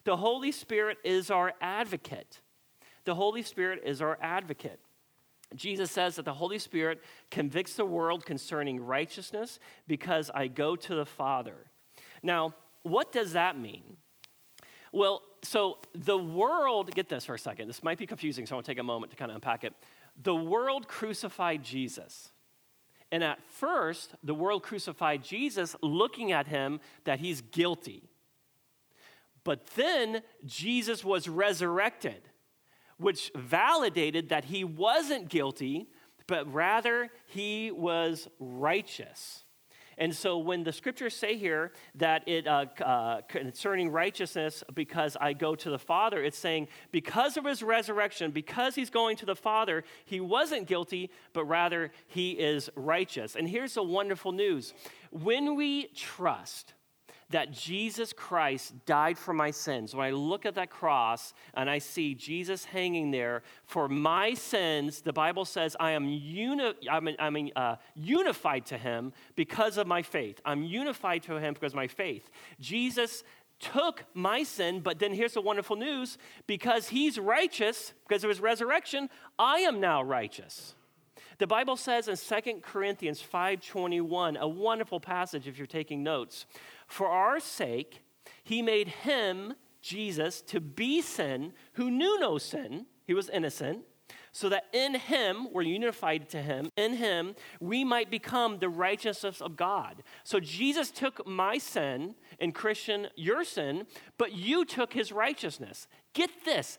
the 0.04 0.16
Holy 0.16 0.52
Spirit 0.52 0.98
is 1.02 1.28
our 1.28 1.54
advocate. 1.60 2.40
The 3.04 3.16
Holy 3.16 3.42
Spirit 3.42 3.82
is 3.84 4.00
our 4.00 4.16
advocate. 4.20 4.78
Jesus 5.54 5.90
says 5.90 6.16
that 6.16 6.24
the 6.24 6.34
Holy 6.34 6.58
Spirit 6.58 7.02
convicts 7.30 7.74
the 7.74 7.84
world 7.84 8.24
concerning 8.24 8.80
righteousness 8.80 9.58
because 9.86 10.30
I 10.34 10.48
go 10.48 10.74
to 10.76 10.94
the 10.94 11.06
Father. 11.06 11.56
Now, 12.22 12.54
what 12.82 13.12
does 13.12 13.32
that 13.32 13.58
mean? 13.58 13.96
Well, 14.92 15.22
so 15.42 15.78
the 15.94 16.18
world, 16.18 16.94
get 16.94 17.08
this 17.08 17.24
for 17.24 17.34
a 17.34 17.38
second, 17.38 17.68
this 17.68 17.82
might 17.82 17.98
be 17.98 18.06
confusing, 18.06 18.46
so 18.46 18.54
I 18.54 18.56
want 18.56 18.66
to 18.66 18.70
take 18.72 18.78
a 18.78 18.84
moment 18.84 19.10
to 19.10 19.16
kind 19.16 19.30
of 19.30 19.36
unpack 19.36 19.64
it. 19.64 19.74
The 20.22 20.34
world 20.34 20.88
crucified 20.88 21.62
Jesus. 21.62 22.30
And 23.10 23.22
at 23.22 23.42
first, 23.42 24.14
the 24.22 24.34
world 24.34 24.62
crucified 24.62 25.22
Jesus 25.22 25.76
looking 25.82 26.32
at 26.32 26.46
him 26.46 26.80
that 27.04 27.20
he's 27.20 27.42
guilty. 27.42 28.08
But 29.44 29.66
then 29.76 30.22
Jesus 30.44 31.04
was 31.04 31.28
resurrected 31.28 32.22
which 32.98 33.30
validated 33.34 34.28
that 34.28 34.46
he 34.46 34.64
wasn't 34.64 35.28
guilty, 35.28 35.88
but 36.26 36.52
rather 36.52 37.10
he 37.26 37.70
was 37.70 38.28
righteous. 38.38 39.44
And 39.96 40.14
so 40.14 40.38
when 40.38 40.64
the 40.64 40.72
scriptures 40.72 41.14
say 41.14 41.36
here 41.36 41.72
that 41.96 42.26
it 42.26 42.46
uh, 42.46 42.66
uh, 42.84 43.20
concerning 43.28 43.90
righteousness, 43.90 44.64
because 44.74 45.16
I 45.20 45.32
go 45.32 45.54
to 45.54 45.70
the 45.70 45.78
Father, 45.78 46.22
it's 46.22 46.38
saying 46.38 46.68
because 46.90 47.36
of 47.36 47.44
his 47.44 47.62
resurrection, 47.62 48.30
because 48.30 48.74
he's 48.74 48.90
going 48.90 49.16
to 49.18 49.26
the 49.26 49.36
Father, 49.36 49.84
he 50.04 50.20
wasn't 50.20 50.66
guilty, 50.66 51.10
but 51.32 51.44
rather 51.44 51.92
he 52.08 52.32
is 52.32 52.70
righteous. 52.74 53.36
And 53.36 53.48
here's 53.48 53.74
the 53.74 53.82
wonderful 53.82 54.32
news: 54.32 54.74
when 55.10 55.54
we 55.54 55.86
trust 55.94 56.74
that 57.34 57.50
Jesus 57.50 58.12
Christ 58.12 58.86
died 58.86 59.18
for 59.18 59.34
my 59.34 59.50
sins, 59.50 59.92
when 59.92 60.06
I 60.06 60.12
look 60.12 60.46
at 60.46 60.54
that 60.54 60.70
cross 60.70 61.34
and 61.54 61.68
I 61.68 61.78
see 61.78 62.14
Jesus 62.14 62.64
hanging 62.64 63.10
there 63.10 63.42
for 63.66 63.88
my 63.88 64.34
sins, 64.34 65.00
the 65.00 65.12
Bible 65.12 65.44
says 65.44 65.74
I 65.80 65.90
am 65.90 66.08
uni- 66.08 66.74
I'm, 66.88 67.08
I'm 67.18 67.50
uh, 67.56 67.74
unified 67.96 68.66
to 68.66 68.78
him 68.78 69.12
because 69.34 69.78
of 69.78 69.88
my 69.88 70.00
faith. 70.00 70.40
I'm 70.44 70.62
unified 70.62 71.24
to 71.24 71.34
him 71.34 71.54
because 71.54 71.72
of 71.72 71.76
my 71.76 71.88
faith. 71.88 72.30
Jesus 72.60 73.24
took 73.58 74.04
my 74.14 74.44
sin, 74.44 74.78
but 74.78 75.00
then 75.00 75.12
here's 75.12 75.34
the 75.34 75.40
wonderful 75.40 75.74
news 75.74 76.18
because 76.46 76.90
he's 76.90 77.18
righteous, 77.18 77.94
because 78.06 78.22
of 78.22 78.28
his 78.28 78.38
resurrection, 78.38 79.10
I 79.40 79.58
am 79.58 79.80
now 79.80 80.04
righteous. 80.04 80.76
The 81.38 81.46
Bible 81.46 81.76
says 81.76 82.06
in 82.08 82.16
2 82.16 82.62
Corinthians 82.62 83.20
5:21, 83.20 84.36
a 84.36 84.46
wonderful 84.46 85.00
passage 85.00 85.48
if 85.48 85.58
you're 85.58 85.66
taking 85.66 86.02
notes. 86.02 86.46
For 86.94 87.08
our 87.08 87.40
sake, 87.40 88.04
he 88.44 88.62
made 88.62 88.86
him, 88.86 89.54
Jesus, 89.82 90.40
to 90.42 90.60
be 90.60 91.02
sin 91.02 91.52
who 91.72 91.90
knew 91.90 92.20
no 92.20 92.38
sin. 92.38 92.86
He 93.04 93.14
was 93.14 93.28
innocent. 93.28 93.80
So 94.30 94.48
that 94.50 94.66
in 94.72 94.94
him, 94.94 95.48
we're 95.52 95.62
unified 95.62 96.28
to 96.28 96.40
him, 96.40 96.70
in 96.76 96.94
him, 96.94 97.34
we 97.58 97.82
might 97.82 98.12
become 98.12 98.58
the 98.60 98.68
righteousness 98.68 99.40
of 99.40 99.56
God. 99.56 100.04
So 100.22 100.38
Jesus 100.38 100.92
took 100.92 101.26
my 101.26 101.58
sin, 101.58 102.14
and 102.38 102.54
Christian, 102.54 103.08
your 103.16 103.42
sin, 103.42 103.86
but 104.16 104.32
you 104.32 104.64
took 104.64 104.92
his 104.92 105.10
righteousness. 105.10 105.88
Get 106.12 106.30
this 106.44 106.78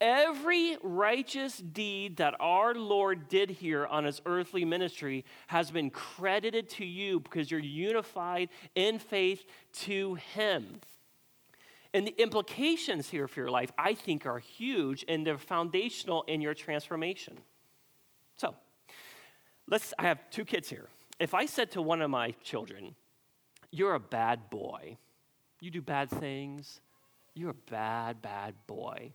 Every 0.00 0.76
righteous 0.82 1.56
deed 1.56 2.18
that 2.18 2.34
our 2.38 2.74
Lord 2.74 3.28
did 3.28 3.48
here 3.48 3.86
on 3.86 4.04
his 4.04 4.20
earthly 4.26 4.64
ministry 4.64 5.24
has 5.46 5.70
been 5.70 5.88
credited 5.88 6.68
to 6.70 6.84
you 6.84 7.20
because 7.20 7.50
you're 7.50 7.60
unified 7.60 8.50
in 8.74 8.98
faith 8.98 9.46
to 9.84 10.14
him. 10.16 10.80
And 11.94 12.06
the 12.06 12.20
implications 12.20 13.08
here 13.08 13.26
for 13.26 13.40
your 13.40 13.50
life, 13.50 13.72
I 13.78 13.94
think, 13.94 14.26
are 14.26 14.38
huge 14.38 15.02
and 15.08 15.26
they're 15.26 15.38
foundational 15.38 16.24
in 16.24 16.42
your 16.42 16.52
transformation. 16.52 17.38
So, 18.36 18.54
let's, 19.66 19.94
I 19.98 20.02
have 20.02 20.18
two 20.28 20.44
kids 20.44 20.68
here. 20.68 20.88
If 21.18 21.32
I 21.32 21.46
said 21.46 21.70
to 21.70 21.80
one 21.80 22.02
of 22.02 22.10
my 22.10 22.32
children, 22.42 22.96
You're 23.70 23.94
a 23.94 24.00
bad 24.00 24.50
boy, 24.50 24.98
you 25.62 25.70
do 25.70 25.80
bad 25.80 26.10
things, 26.10 26.82
you're 27.34 27.50
a 27.50 27.70
bad, 27.70 28.20
bad 28.20 28.54
boy 28.66 29.14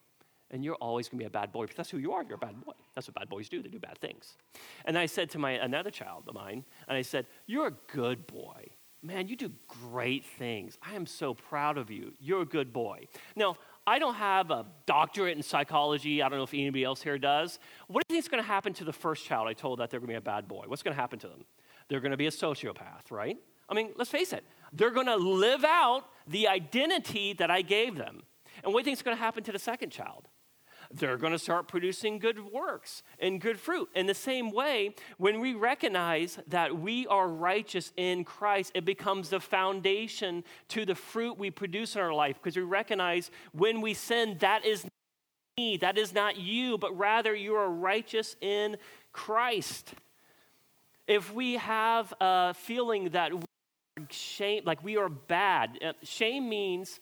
and 0.52 0.64
you're 0.64 0.76
always 0.76 1.08
going 1.08 1.18
to 1.20 1.24
be 1.24 1.28
a 1.28 1.30
bad 1.30 1.52
boy 1.52 1.64
because 1.64 1.78
that's 1.78 1.90
who 1.90 1.98
you 1.98 2.12
are. 2.12 2.24
You're 2.24 2.36
a 2.36 2.38
bad 2.38 2.64
boy. 2.64 2.74
That's 2.94 3.08
what 3.08 3.16
bad 3.16 3.30
boys 3.30 3.50
do. 3.50 3.62
They 3.62 3.70
do 3.70 3.80
bad 3.80 3.98
things. 3.98 4.38
And 4.86 4.98
I 4.98 5.06
said 5.06 5.30
to 5.32 5.40
my 5.40 5.52
another 5.52 5.90
child 5.90 6.26
of 6.28 6.36
mine, 6.36 6.66
and 6.88 6.98
I 6.98 7.02
said, 7.02 7.26
"You're 7.48 7.68
a 7.68 7.78
good 7.92 8.28
boy. 8.28 8.68
Man, 9.02 9.28
you 9.28 9.36
do 9.36 9.52
great 9.68 10.24
things. 10.26 10.78
I 10.82 10.94
am 10.94 11.08
so 11.08 11.34
proud 11.34 11.78
of 11.78 11.90
you. 11.90 12.14
You're 12.20 12.42
a 12.42 12.46
good 12.46 12.72
boy." 12.72 13.08
Now, 13.36 13.58
I 13.88 13.98
don't 13.98 14.16
have 14.16 14.52
a 14.52 14.68
doctorate 14.86 15.36
in 15.36 15.42
psychology. 15.42 16.22
I 16.22 16.30
don't 16.30 16.38
know 16.38 16.44
if 16.44 16.54
anybody 16.54 16.84
else 16.84 17.02
here 17.02 17.18
does. 17.18 17.58
What 17.88 18.08
do 18.08 18.14
you 18.14 18.22
think 18.22 18.26
is 18.26 18.30
going 18.30 18.44
to 18.44 18.48
happen 18.48 18.74
to 18.74 18.84
the 18.84 18.94
first 18.94 19.26
child 19.26 19.48
I 19.48 19.54
told 19.54 19.80
that 19.80 19.90
they're 19.90 20.00
going 20.00 20.10
to 20.10 20.14
be 20.14 20.18
a 20.18 20.22
bad 20.22 20.48
boy? 20.48 20.66
What's 20.68 20.84
going 20.84 20.96
to 20.96 21.02
happen 21.02 21.18
to 21.20 21.28
them? 21.28 21.46
They're 21.88 22.00
going 22.00 22.12
to 22.12 22.18
be 22.18 22.28
a 22.28 22.32
sociopath, 22.32 23.10
right? 23.10 23.38
I 23.68 23.74
mean, 23.74 23.92
let's 23.96 24.12
face 24.12 24.34
it. 24.34 24.44
They're 24.72 24.92
going 24.92 25.08
to 25.08 25.16
live 25.16 25.64
out 25.64 26.04
the 26.28 26.48
identity 26.48 27.34
that 27.34 27.50
I 27.50 27.62
gave 27.62 27.96
them. 27.96 28.24
And 28.64 28.74
what 28.74 28.84
do 28.84 28.90
you 28.90 28.96
think 28.96 29.00
is 29.00 29.02
going 29.02 29.18
to 29.18 29.22
happen 29.24 29.44
to 29.46 29.52
the 29.52 29.60
second 29.60 29.90
child? 29.90 30.28
They're 30.94 31.18
going 31.18 31.34
to 31.34 31.40
start 31.40 31.68
producing 31.68 32.20
good 32.20 32.52
works 32.52 33.04
and 33.20 33.40
good 33.40 33.60
fruit. 33.60 33.90
In 33.96 34.06
the 34.08 34.14
same 34.14 34.52
way, 34.52 34.96
when 35.18 35.40
we 35.40 35.54
recognize 35.54 36.40
that 36.48 36.78
we 36.78 37.08
are 37.08 37.28
righteous 37.28 37.94
in 37.98 38.24
Christ, 38.24 38.72
it 38.76 38.86
becomes 38.86 39.30
the 39.30 39.40
foundation 39.40 40.44
to 40.70 40.86
the 40.86 40.96
fruit 40.96 41.38
we 41.38 41.52
produce 41.52 41.96
in 41.96 42.02
our 42.02 42.14
life 42.14 42.38
because 42.42 42.58
we 42.58 42.64
recognize 42.64 43.32
when 43.54 43.82
we 43.82 43.94
sin, 43.94 44.38
that 44.40 44.66
is 44.66 44.84
not 44.84 44.92
me, 45.58 45.78
that 45.78 45.98
is 45.98 46.14
not 46.14 46.38
you, 46.38 46.78
but 46.78 46.98
rather 46.98 47.34
you 47.34 47.56
are 47.56 47.70
righteous 47.70 48.36
in 48.42 48.78
Christ. 49.14 49.94
If 51.08 51.34
we 51.34 51.54
have 51.54 52.14
a 52.22 52.54
feeling 52.54 53.10
that 53.10 53.34
we 53.34 53.44
shame, 54.10 54.64
like 54.66 54.84
we 54.84 54.98
are 54.98 55.10
bad, 55.10 55.78
uh, 55.84 55.94
shame 56.04 56.50
means 56.50 57.00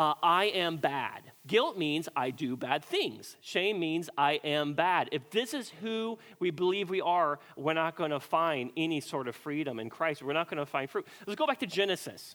uh, 0.00 0.14
I 0.22 0.46
am 0.46 0.78
bad. 0.78 1.30
Guilt 1.46 1.76
means 1.76 2.08
I 2.16 2.30
do 2.30 2.56
bad 2.56 2.82
things. 2.82 3.36
Shame 3.42 3.78
means 3.78 4.08
I 4.16 4.40
am 4.42 4.72
bad. 4.72 5.10
If 5.12 5.28
this 5.28 5.52
is 5.52 5.68
who 5.82 6.18
we 6.38 6.50
believe 6.50 6.88
we 6.88 7.02
are, 7.02 7.38
we're 7.54 7.74
not 7.74 7.96
going 7.96 8.10
to 8.10 8.18
find 8.18 8.70
any 8.78 9.02
sort 9.02 9.28
of 9.28 9.36
freedom 9.36 9.78
in 9.78 9.90
Christ. 9.90 10.22
We're 10.22 10.32
not 10.32 10.48
going 10.48 10.56
to 10.56 10.64
find 10.64 10.88
fruit. 10.88 11.06
Let's 11.26 11.36
go 11.36 11.46
back 11.46 11.58
to 11.58 11.66
Genesis. 11.66 12.34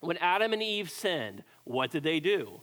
When 0.00 0.16
Adam 0.16 0.54
and 0.54 0.62
Eve 0.62 0.88
sinned, 0.88 1.44
what 1.64 1.90
did 1.90 2.04
they 2.04 2.20
do? 2.20 2.62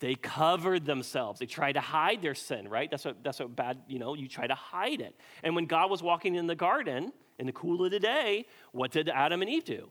They 0.00 0.14
covered 0.14 0.86
themselves. 0.86 1.38
They 1.38 1.46
tried 1.46 1.72
to 1.72 1.80
hide 1.80 2.22
their 2.22 2.34
sin, 2.34 2.68
right? 2.68 2.90
That's 2.90 3.04
what, 3.04 3.22
that's 3.22 3.38
what 3.38 3.54
bad, 3.54 3.80
you 3.86 3.98
know, 3.98 4.14
you 4.14 4.28
try 4.28 4.46
to 4.46 4.54
hide 4.54 5.02
it. 5.02 5.14
And 5.42 5.54
when 5.54 5.66
God 5.66 5.90
was 5.90 6.02
walking 6.02 6.36
in 6.36 6.46
the 6.46 6.56
garden 6.56 7.12
in 7.38 7.44
the 7.44 7.52
cool 7.52 7.84
of 7.84 7.90
the 7.90 8.00
day, 8.00 8.46
what 8.72 8.92
did 8.92 9.10
Adam 9.10 9.42
and 9.42 9.50
Eve 9.50 9.64
do? 9.64 9.90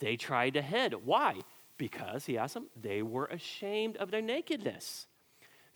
They 0.00 0.16
tried 0.16 0.54
to 0.54 0.62
hide. 0.62 0.94
Why? 1.04 1.36
Because, 1.76 2.26
he 2.26 2.38
asked 2.38 2.54
them, 2.54 2.68
they 2.80 3.02
were 3.02 3.26
ashamed 3.26 3.96
of 3.96 4.10
their 4.10 4.22
nakedness. 4.22 5.06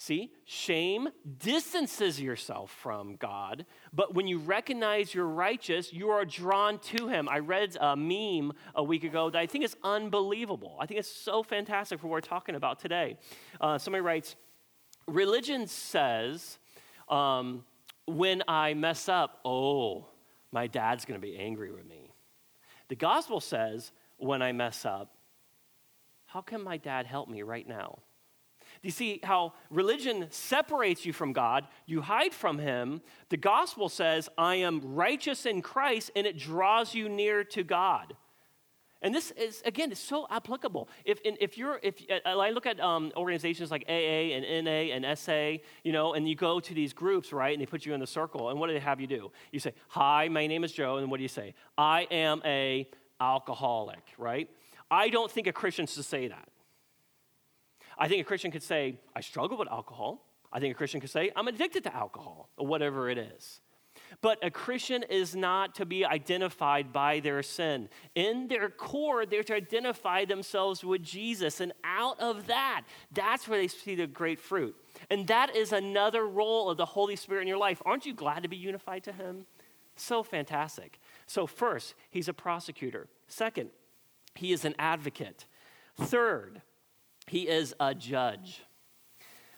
See, 0.00 0.30
shame 0.44 1.08
distances 1.38 2.20
yourself 2.20 2.70
from 2.70 3.16
God, 3.16 3.66
but 3.92 4.14
when 4.14 4.28
you 4.28 4.38
recognize 4.38 5.12
you're 5.12 5.26
righteous, 5.26 5.92
you 5.92 6.10
are 6.10 6.24
drawn 6.24 6.78
to 6.78 7.08
Him. 7.08 7.28
I 7.28 7.40
read 7.40 7.76
a 7.80 7.96
meme 7.96 8.52
a 8.76 8.84
week 8.84 9.02
ago 9.02 9.28
that 9.28 9.38
I 9.38 9.46
think 9.46 9.64
is 9.64 9.76
unbelievable. 9.82 10.76
I 10.80 10.86
think 10.86 11.00
it's 11.00 11.10
so 11.10 11.42
fantastic 11.42 11.98
for 11.98 12.06
what 12.06 12.12
we're 12.12 12.20
talking 12.20 12.54
about 12.54 12.78
today. 12.78 13.16
Uh, 13.60 13.76
somebody 13.76 14.02
writes 14.02 14.36
Religion 15.08 15.66
says, 15.66 16.58
um, 17.08 17.64
when 18.06 18.44
I 18.46 18.74
mess 18.74 19.08
up, 19.08 19.40
oh, 19.44 20.06
my 20.52 20.68
dad's 20.68 21.04
to 21.20 21.26
be 21.26 21.36
angry 21.36 21.72
with 21.72 21.86
me. 21.86 22.12
The 22.86 22.94
gospel 22.94 23.40
says, 23.40 23.90
when 24.16 24.42
I 24.42 24.52
mess 24.52 24.84
up, 24.84 25.17
how 26.28 26.42
can 26.42 26.62
my 26.62 26.76
dad 26.76 27.06
help 27.06 27.28
me 27.28 27.42
right 27.42 27.66
now? 27.66 27.98
Do 28.82 28.86
you 28.86 28.92
see 28.92 29.18
how 29.22 29.54
religion 29.70 30.26
separates 30.30 31.06
you 31.06 31.12
from 31.14 31.32
God? 31.32 31.66
You 31.86 32.02
hide 32.02 32.34
from 32.34 32.58
Him. 32.58 33.00
The 33.30 33.38
gospel 33.38 33.88
says, 33.88 34.28
I 34.36 34.56
am 34.56 34.80
righteous 34.94 35.46
in 35.46 35.62
Christ, 35.62 36.10
and 36.14 36.26
it 36.26 36.38
draws 36.38 36.94
you 36.94 37.08
near 37.08 37.44
to 37.44 37.64
God. 37.64 38.14
And 39.00 39.14
this 39.14 39.30
is, 39.30 39.62
again, 39.64 39.90
it's 39.90 40.00
so 40.00 40.26
applicable. 40.30 40.90
If, 41.06 41.20
if 41.24 41.56
you're, 41.56 41.80
if 41.82 41.94
I 42.26 42.50
look 42.50 42.66
at 42.66 42.78
um, 42.78 43.10
organizations 43.16 43.70
like 43.70 43.84
AA 43.88 44.34
and 44.34 44.64
NA 44.64 44.92
and 44.94 45.18
SA, 45.18 45.62
you 45.82 45.92
know, 45.92 46.12
and 46.12 46.28
you 46.28 46.34
go 46.34 46.60
to 46.60 46.74
these 46.74 46.92
groups, 46.92 47.32
right, 47.32 47.54
and 47.54 47.62
they 47.62 47.66
put 47.66 47.86
you 47.86 47.94
in 47.94 48.00
the 48.00 48.06
circle, 48.06 48.50
and 48.50 48.60
what 48.60 48.66
do 48.66 48.74
they 48.74 48.80
have 48.80 49.00
you 49.00 49.06
do? 49.06 49.32
You 49.50 49.60
say, 49.60 49.72
Hi, 49.88 50.28
my 50.28 50.46
name 50.46 50.62
is 50.62 50.72
Joe, 50.72 50.98
and 50.98 51.10
what 51.10 51.16
do 51.16 51.22
you 51.22 51.28
say? 51.28 51.54
I 51.78 52.02
am 52.10 52.42
a 52.44 52.88
alcoholic, 53.20 54.02
right? 54.18 54.50
I 54.90 55.08
don't 55.08 55.30
think 55.30 55.46
a 55.46 55.52
Christian 55.52 55.86
should 55.86 56.04
say 56.04 56.28
that. 56.28 56.48
I 57.98 58.08
think 58.08 58.20
a 58.20 58.24
Christian 58.24 58.50
could 58.50 58.62
say, 58.62 59.00
I 59.14 59.20
struggle 59.20 59.58
with 59.58 59.68
alcohol. 59.68 60.24
I 60.52 60.60
think 60.60 60.72
a 60.72 60.78
Christian 60.78 61.00
could 61.00 61.10
say, 61.10 61.30
I'm 61.36 61.48
addicted 61.48 61.84
to 61.84 61.94
alcohol, 61.94 62.48
or 62.56 62.66
whatever 62.66 63.10
it 63.10 63.18
is. 63.18 63.60
But 64.20 64.38
a 64.42 64.50
Christian 64.50 65.02
is 65.02 65.36
not 65.36 65.74
to 65.76 65.86
be 65.86 66.04
identified 66.04 66.92
by 66.92 67.20
their 67.20 67.42
sin. 67.42 67.88
In 68.14 68.48
their 68.48 68.70
core, 68.70 69.26
they're 69.26 69.42
to 69.44 69.54
identify 69.54 70.24
themselves 70.24 70.84
with 70.84 71.02
Jesus. 71.02 71.60
And 71.60 71.72
out 71.84 72.18
of 72.20 72.46
that, 72.46 72.84
that's 73.12 73.48
where 73.48 73.58
they 73.58 73.68
see 73.68 73.96
the 73.96 74.06
great 74.06 74.38
fruit. 74.38 74.74
And 75.10 75.26
that 75.26 75.54
is 75.54 75.72
another 75.72 76.26
role 76.26 76.70
of 76.70 76.76
the 76.76 76.86
Holy 76.86 77.16
Spirit 77.16 77.42
in 77.42 77.48
your 77.48 77.58
life. 77.58 77.82
Aren't 77.84 78.06
you 78.06 78.14
glad 78.14 78.42
to 78.44 78.48
be 78.48 78.56
unified 78.56 79.04
to 79.04 79.12
Him? 79.12 79.46
So 79.96 80.22
fantastic. 80.22 81.00
So, 81.26 81.46
first, 81.46 81.94
He's 82.10 82.28
a 82.28 82.32
prosecutor. 82.32 83.08
Second, 83.26 83.70
He 84.38 84.52
is 84.52 84.64
an 84.64 84.76
advocate. 84.78 85.46
Third, 85.96 86.62
He 87.26 87.48
is 87.48 87.74
a 87.80 87.92
judge. 87.92 88.62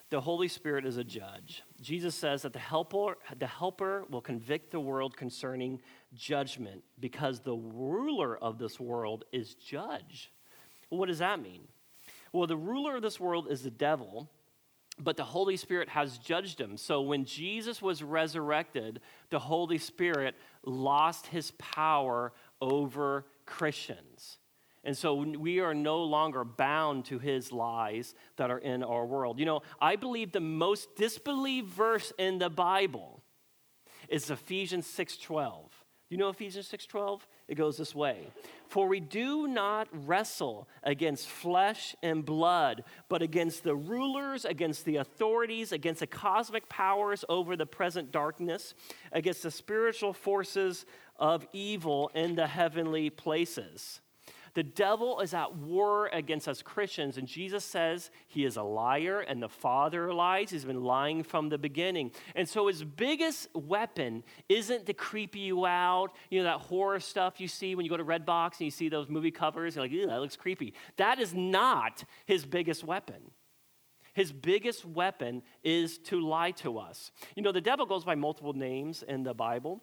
The 0.09 0.23
Holy 0.23 0.49
Spirit 0.49 0.87
is 0.87 0.97
a 0.97 1.05
judge. 1.05 1.63
Jesus 1.83 2.15
says 2.15 2.43
that 2.43 2.55
the 2.55 2.59
helper, 2.59 3.19
the 3.39 3.47
helper 3.47 4.07
will 4.11 4.23
convict 4.23 4.71
the 4.71 4.81
world 4.81 5.17
concerning 5.19 5.83
judgment 6.15 6.83
because 6.99 7.41
the 7.41 7.55
ruler 7.55 8.37
of 8.39 8.59
this 8.59 8.81
world 8.81 9.25
is 9.33 9.55
judge. 9.55 10.33
What 10.89 11.07
does 11.07 11.19
that 11.19 11.41
mean? 11.41 11.69
Well, 12.33 12.47
the 12.47 12.57
ruler 12.57 12.97
of 12.97 13.03
this 13.03 13.21
world 13.21 13.49
is 13.51 13.63
the 13.63 13.71
devil, 13.71 14.31
but 14.99 15.17
the 15.17 15.25
Holy 15.25 15.59
Spirit 15.59 15.91
has 15.91 16.17
judged 16.17 16.59
him. 16.59 16.79
So 16.79 17.03
when 17.03 17.27
Jesus 17.27 17.83
was 17.83 18.03
resurrected, 18.03 19.01
the 19.29 19.39
Holy 19.39 19.79
Spirit 19.79 20.35
lost 20.65 21.27
his 21.27 21.53
power 21.53 22.33
over 22.61 23.27
Christians. 23.45 24.39
And 24.83 24.97
so 24.97 25.15
we 25.15 25.61
are 25.61 25.75
no 25.75 26.03
longer 26.03 26.45
bound 26.45 27.05
to 27.07 27.19
his 27.19 27.53
lies 27.53 28.15
that 28.37 28.51
are 28.51 28.59
in 28.59 28.83
our 28.83 29.05
world. 29.05 29.39
You 29.39 29.45
know, 29.45 29.63
I 29.81 29.97
believe 29.97 30.33
the 30.33 30.41
most 30.41 30.97
disbelieved 30.97 31.69
verse 31.69 32.13
in 32.19 32.39
the 32.39 32.49
Bible 32.49 33.23
is 34.09 34.31
Ephesians 34.31 34.87
6:12. 34.87 35.85
You 36.09 36.17
know 36.17 36.29
Ephesians 36.29 36.67
6:12? 36.67 37.27
It 37.47 37.55
goes 37.55 37.77
this 37.77 37.95
way. 37.95 38.33
For 38.69 38.89
we 38.89 39.01
do 39.01 39.47
not 39.47 39.89
wrestle 39.93 40.69
against 40.83 41.29
flesh 41.29 41.95
and 42.03 42.25
blood, 42.25 42.85
but 43.09 43.23
against 43.23 43.63
the 43.65 43.77
rulers, 43.77 44.45
against 44.45 44.85
the 44.85 44.97
authorities, 44.97 45.73
against 45.73 46.01
the 46.01 46.07
cosmic 46.07 46.69
powers 46.69 47.25
over 47.29 47.55
the 47.55 47.67
present 47.67 48.11
darkness, 48.11 48.75
against 49.13 49.43
the 49.43 49.51
spiritual 49.51 50.13
forces 50.13 50.87
of 51.17 51.47
evil 51.53 52.11
in 52.15 52.35
the 52.35 52.47
heavenly 52.47 53.11
places. 53.11 54.01
The 54.55 54.63
devil 54.63 55.21
is 55.21 55.35
at 55.35 55.57
war 55.57 56.09
against 56.13 56.49
us 56.49 56.63
Christians, 56.63 57.17
and 57.19 57.27
Jesus 57.29 57.65
says 57.65 58.11
he 58.27 58.45
is 58.45 58.57
a 58.57 58.63
liar 58.63 59.21
and 59.21 59.43
the 59.43 59.49
father 59.49 60.13
lies. 60.13 60.51
He's 60.51 60.65
been 60.65 60.83
lying 60.83 61.23
from 61.23 61.49
the 61.49 61.59
beginning. 61.59 62.13
And 62.35 62.49
so 62.49 62.67
his 62.67 62.83
biggest 62.83 63.49
weapon 63.55 64.25
isn't 64.49 64.87
to 64.87 64.95
creep 64.95 65.37
you 65.37 65.67
out, 65.67 66.09
you 66.31 66.39
know, 66.39 66.45
that 66.45 66.61
horror 66.61 67.01
stuff 67.01 67.41
you 67.41 67.49
see 67.49 67.75
when 67.75 67.85
you 67.85 67.91
go 67.91 67.97
to 67.97 68.05
Redbox 68.05 68.59
and 68.59 68.63
you 68.63 68.71
see 68.71 68.89
those 68.89 69.09
movie 69.09 69.31
covers, 69.31 69.77
you're 69.77 69.85
like, 69.85 69.93
ew, 69.93 70.07
that 70.07 70.21
looks 70.21 70.37
creepy. 70.37 70.75
That 70.97 71.19
is 71.19 71.35
not 71.35 72.05
his 72.27 72.45
biggest 72.45 72.85
weapon. 72.85 73.31
His 74.13 74.33
biggest 74.33 74.85
weapon 74.85 75.43
is 75.63 75.99
to 75.99 76.21
lie 76.21 76.51
to 76.53 76.79
us. 76.79 77.13
You 77.37 77.43
know, 77.43 77.53
the 77.53 77.61
devil 77.61 77.87
goes 77.87 78.05
by 78.05 78.17
multiple 78.17 78.53
names 78.53 79.05
in 79.07 79.23
the 79.23 79.35
Bible. 79.35 79.83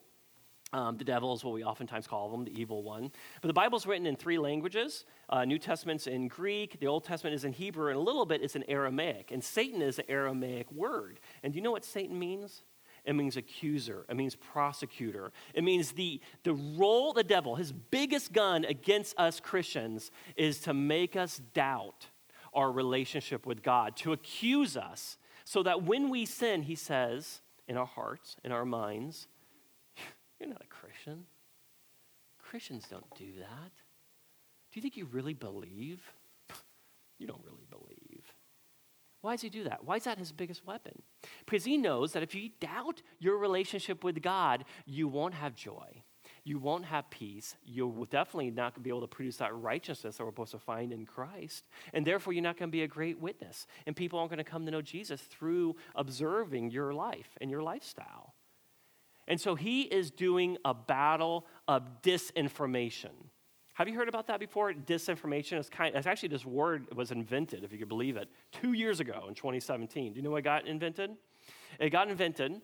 Um, 0.73 0.97
the 0.97 1.06
devil 1.06 1.34
is 1.34 1.45
what 1.45 1.53
we 1.53 1.63
oftentimes 1.63 2.08
call 2.08 2.30
them, 2.30 2.43
the 2.43 2.60
evil 2.60 2.84
one. 2.84 3.10
But 3.41 3.47
the 3.47 3.53
Bible's 3.53 3.86
written 3.86 4.06
in 4.06 4.17
three 4.17 4.38
languages. 4.38 5.06
Uh, 5.30 5.45
New 5.45 5.60
Testament's 5.60 6.08
in 6.08 6.27
Greek, 6.27 6.80
the 6.82 6.88
Old 6.88 7.06
Testament 7.06 7.36
is 7.36 7.45
in 7.45 7.53
Hebrew, 7.53 7.88
and 7.88 7.95
a 7.95 8.01
little 8.01 8.25
bit 8.25 8.41
is 8.41 8.56
in 8.56 8.63
Aramaic. 8.69 9.32
And 9.32 9.41
Satan 9.41 9.82
is 9.82 9.97
an 9.97 10.06
Aramaic 10.10 10.69
word. 10.71 11.21
And 11.41 11.53
do 11.53 11.58
you 11.58 11.63
know 11.63 11.71
what 11.71 11.86
Satan 11.86 12.19
means? 12.19 12.63
It 13.06 13.13
means 13.13 13.38
accuser. 13.38 14.06
It 14.10 14.17
means 14.17 14.36
prosecutor. 14.36 15.32
It 15.53 15.63
means 15.63 15.93
the, 15.93 16.19
the 16.43 16.53
role 16.53 17.13
the 17.13 17.23
devil, 17.23 17.56
his 17.56 17.71
biggest 17.71 18.34
gun 18.34 18.65
against 18.65 19.17
us 19.17 19.39
Christians, 19.39 20.12
is 20.36 20.60
to 20.62 20.73
make 20.73 21.15
us 21.15 21.41
doubt 21.53 22.08
our 22.53 22.69
relationship 22.69 23.45
with 23.45 23.63
God, 23.63 23.95
to 23.97 24.12
accuse 24.12 24.75
us, 24.75 25.17
so 25.45 25.63
that 25.63 25.84
when 25.84 26.10
we 26.10 26.25
sin, 26.25 26.63
he 26.63 26.75
says, 26.75 27.39
in 27.69 27.77
our 27.77 27.86
hearts, 27.86 28.36
in 28.43 28.51
our 28.51 28.65
minds, 28.65 29.30
you're 30.39 30.50
not 30.50 30.63
a 30.63 30.67
Christian. 30.67 31.26
Christians 32.39 32.86
don't 32.89 33.15
do 33.15 33.26
that. 33.39 33.71
Do 34.71 34.76
you 34.78 34.82
think 34.82 34.97
you 34.97 35.06
really 35.06 35.34
believe? 35.34 36.02
you 37.19 37.28
don't 37.28 37.43
really 37.43 37.67
believe. 37.69 38.23
Why 39.21 39.34
does 39.34 39.41
he 39.41 39.50
do 39.50 39.63
that? 39.63 39.84
Why 39.84 39.95
is 39.95 40.04
that 40.04 40.19
his 40.19 40.32
biggest 40.32 40.65
weapon? 40.65 41.02
Because 41.45 41.65
he 41.65 41.78
knows 41.78 42.13
that 42.13 42.23
if 42.23 42.36
you 42.36 42.50
doubt 42.60 43.02
your 43.19 43.38
relationship 43.38 44.04
with 44.04 44.21
God, 44.21 44.63
you 44.86 45.08
won't 45.08 45.34
have 45.34 45.56
joy. 45.56 46.04
You 46.43 46.60
won't 46.60 46.86
have 46.86 47.10
peace. 47.10 47.56
You'll 47.65 48.06
definitely 48.06 48.52
not 48.52 48.82
be 48.82 48.89
able 48.89 49.02
to 49.02 49.08
produce 49.08 49.38
that 49.38 49.56
righteousness 49.56 50.17
that 50.17 50.23
we're 50.23 50.32
supposed 50.32 50.52
to 50.52 50.60
find 50.60 50.93
in 50.93 51.06
Christ. 51.06 51.65
And 51.93 52.06
therefore, 52.06 52.34
you're 52.34 52.43
not 52.43 52.58
going 52.58 52.69
to 52.69 52.71
be 52.71 52.84
a 52.84 52.88
great 52.88 53.19
witness. 53.19 53.65
And 53.86 53.95
people 53.95 54.19
aren't 54.19 54.32
going 54.32 54.38
to 54.38 54.50
come 54.50 54.65
to 54.65 54.71
know 54.71 54.82
Jesus 54.82 55.21
through 55.21 55.76
observing 55.95 56.71
your 56.71 56.93
life 56.93 57.38
and 57.41 57.50
your 57.50 57.63
lifestyle. 57.63 58.34
And 59.28 59.40
so 59.40 59.56
he 59.56 59.82
is 59.82 60.10
doing 60.12 60.58
a 60.63 60.74
battle 60.74 61.46
of 61.68 62.02
disinformation. 62.02 63.12
Have 63.74 63.88
you 63.88 63.94
heard 63.94 64.10
about 64.10 64.28
that 64.28 64.40
before? 64.40 64.74
Disinformation 64.74 65.60
is 65.60 65.70
kind. 65.70 65.96
It's 65.96 66.08
actually 66.08 66.30
this 66.30 66.46
word 66.46 66.88
was 66.96 67.12
invented, 67.12 67.63
if 67.63 67.72
you 67.72 67.78
could 67.78 67.90
believe 67.90 68.18
it, 68.18 68.28
two 68.52 68.74
years 68.74 69.00
ago 69.00 69.26
in 69.28 69.36
2017. 69.36 70.13
Do 70.13 70.18
you 70.18 70.24
know 70.24 70.32
what 70.32 70.44
got 70.44 70.66
invented? 70.66 71.12
It 71.80 71.92
got 71.92 72.10
invented 72.10 72.62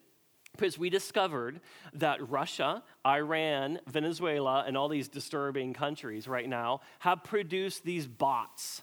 because 0.54 0.80
we 0.80 0.90
discovered 0.90 1.60
that 1.94 2.28
Russia, 2.30 2.84
Iran, 3.06 3.80
Venezuela, 3.88 4.64
and 4.66 4.78
all 4.78 4.88
these 4.88 5.08
disturbing 5.08 5.74
countries 5.74 6.28
right 6.28 6.48
now 6.48 6.82
have 7.00 7.24
produced 7.24 7.84
these 7.84 8.08
bots. 8.08 8.82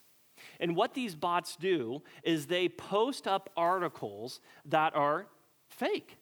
And 0.60 0.76
what 0.76 0.94
these 0.94 1.14
bots 1.14 1.56
do 1.56 2.02
is 2.22 2.46
they 2.46 2.68
post 2.68 3.26
up 3.26 3.50
articles 3.56 4.40
that 4.66 4.94
are 4.94 5.26
fake. 5.68 6.16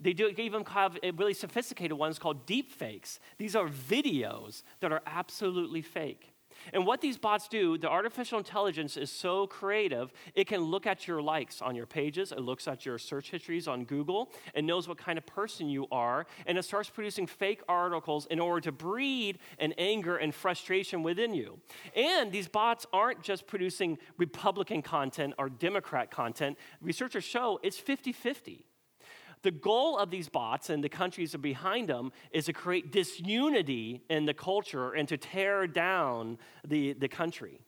They 0.00 0.12
do 0.12 0.28
even 0.28 0.64
have 0.66 0.98
eh, 1.02 1.12
really 1.16 1.34
sophisticated 1.34 1.96
ones 1.96 2.18
called 2.18 2.46
deep 2.46 2.72
fakes. 2.72 3.20
These 3.38 3.54
are 3.54 3.68
videos 3.68 4.62
that 4.80 4.92
are 4.92 5.02
absolutely 5.06 5.82
fake. 5.82 6.32
And 6.72 6.86
what 6.86 7.00
these 7.00 7.16
bots 7.16 7.48
do, 7.48 7.78
the 7.78 7.88
artificial 7.88 8.38
intelligence 8.38 8.96
is 8.96 9.10
so 9.10 9.46
creative, 9.46 10.12
it 10.34 10.46
can 10.46 10.60
look 10.60 10.86
at 10.86 11.06
your 11.06 11.22
likes 11.22 11.62
on 11.62 11.74
your 11.74 11.86
pages, 11.86 12.32
it 12.32 12.40
looks 12.40 12.68
at 12.68 12.84
your 12.84 12.98
search 12.98 13.30
histories 13.30 13.68
on 13.68 13.84
Google, 13.84 14.30
and 14.54 14.66
knows 14.66 14.88
what 14.88 14.98
kind 14.98 15.18
of 15.18 15.26
person 15.26 15.68
you 15.68 15.86
are, 15.90 16.26
and 16.46 16.58
it 16.58 16.64
starts 16.64 16.90
producing 16.90 17.26
fake 17.26 17.62
articles 17.68 18.26
in 18.26 18.40
order 18.40 18.60
to 18.62 18.72
breed 18.72 19.38
an 19.58 19.72
anger 19.78 20.16
and 20.16 20.34
frustration 20.34 21.02
within 21.02 21.34
you. 21.34 21.58
And 21.94 22.30
these 22.30 22.48
bots 22.48 22.86
aren't 22.92 23.22
just 23.22 23.46
producing 23.46 23.98
Republican 24.18 24.82
content 24.82 25.34
or 25.38 25.48
Democrat 25.48 26.10
content. 26.10 26.58
Researchers 26.80 27.24
show 27.24 27.58
it's 27.62 27.78
50 27.78 28.12
50. 28.12 28.64
The 29.42 29.50
goal 29.50 29.96
of 29.96 30.10
these 30.10 30.28
bots 30.28 30.68
and 30.70 30.84
the 30.84 30.88
countries 30.88 31.34
behind 31.36 31.88
them 31.88 32.12
is 32.30 32.44
to 32.46 32.52
create 32.52 32.92
disunity 32.92 34.02
in 34.10 34.26
the 34.26 34.34
culture 34.34 34.92
and 34.92 35.08
to 35.08 35.16
tear 35.16 35.66
down 35.66 36.38
the, 36.66 36.92
the 36.92 37.08
country. 37.08 37.60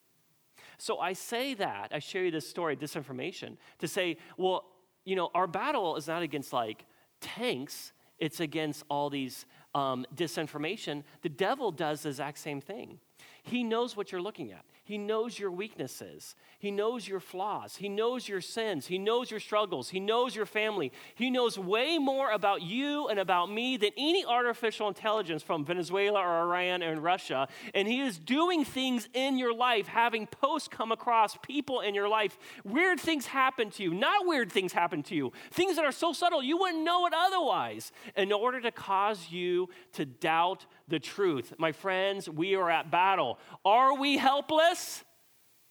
So 0.79 0.99
I 0.99 1.13
say 1.13 1.55
that, 1.55 1.93
I 1.93 1.99
share 1.99 2.25
you 2.25 2.31
this 2.31 2.49
story, 2.49 2.75
this 2.75 2.97
information, 2.97 3.57
to 3.79 3.89
say, 3.89 4.17
well, 4.37 4.65
you 5.05 5.17
know, 5.17 5.31
our 5.35 5.47
battle 5.47 5.97
is 5.97 6.09
not 6.09 6.23
against 6.23 6.53
like 6.53 6.85
tanks, 7.21 7.93
it's 8.19 8.41
against 8.41 8.85
all 8.89 9.09
these 9.09 9.47
um, 9.75 10.05
disinformation. 10.15 11.03
The 11.23 11.29
devil 11.29 11.73
does 11.73 12.03
the 12.03 12.11
exact 12.11 12.39
same 12.39 12.61
thing. 12.61 12.99
He 13.43 13.65
knows 13.65 13.97
what 13.97 14.13
you're 14.13 14.23
looking 14.23 14.53
at. 14.53 14.65
He 14.93 14.99
knows 14.99 15.39
your 15.39 15.51
weaknesses. 15.51 16.35
He 16.59 16.71
knows 16.71 17.09
your 17.09 17.19
flaws. 17.19 17.77
He 17.77 17.89
knows 17.89 18.29
your 18.29 18.43
sins. 18.43 18.89
He 18.89 18.99
knows 18.99 19.31
your 19.31 19.41
struggles. 19.41 19.89
He 19.89 20.01
knows 20.01 20.37
your 20.37 20.45
family. 20.45 20.93
He 21.15 21.31
knows 21.31 21.59
way 21.59 21.97
more 21.97 22.31
about 22.31 22.61
you 22.61 23.09
and 23.09 23.19
about 23.19 23.51
me 23.51 23.79
than 23.79 23.93
any 23.97 24.23
artificial 24.27 24.89
intelligence 24.89 25.43
from 25.43 25.65
Venezuela 25.65 26.21
or 26.21 26.43
Iran 26.43 26.83
and 26.83 27.03
Russia. 27.03 27.49
And 27.73 27.89
He 27.89 28.03
is 28.03 28.19
doing 28.19 28.67
things 28.67 29.09
in 29.15 29.39
your 29.39 29.55
life, 29.55 29.87
having 29.87 30.27
posts 30.27 30.69
come 30.69 30.93
across 30.93 31.39
people 31.39 31.81
in 31.81 31.95
your 31.95 32.11
life. 32.11 32.39
Weird 32.63 33.01
things 33.01 33.25
happen 33.25 33.71
to 33.71 33.83
you, 33.83 33.95
not 33.95 34.27
weird 34.27 34.53
things 34.53 34.75
happen 34.75 35.03
to 35.05 35.15
you, 35.15 35.33
things 35.53 35.77
that 35.77 35.87
are 35.87 35.91
so 35.91 36.13
subtle 36.13 36.43
you 36.43 36.59
wouldn't 36.59 36.85
know 36.85 37.07
it 37.07 37.15
otherwise, 37.17 37.93
in 38.15 38.31
order 38.31 38.61
to 38.61 38.71
cause 38.71 39.31
you 39.31 39.71
to 39.95 40.05
doubt 40.05 40.67
the 40.89 40.99
truth. 40.99 41.55
My 41.59 41.73
friends, 41.73 42.29
we 42.29 42.55
are 42.55 42.71
at 42.71 42.91
battle. 42.91 43.39
Are 43.65 43.97
we 43.97 44.19
helpless? 44.19 45.05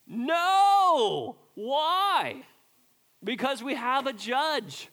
No. 0.08 1.38
Why? 1.56 2.44
Because 3.24 3.64
we 3.64 3.76
have 3.76 4.08
a 4.08 4.14
judge. 4.14 4.90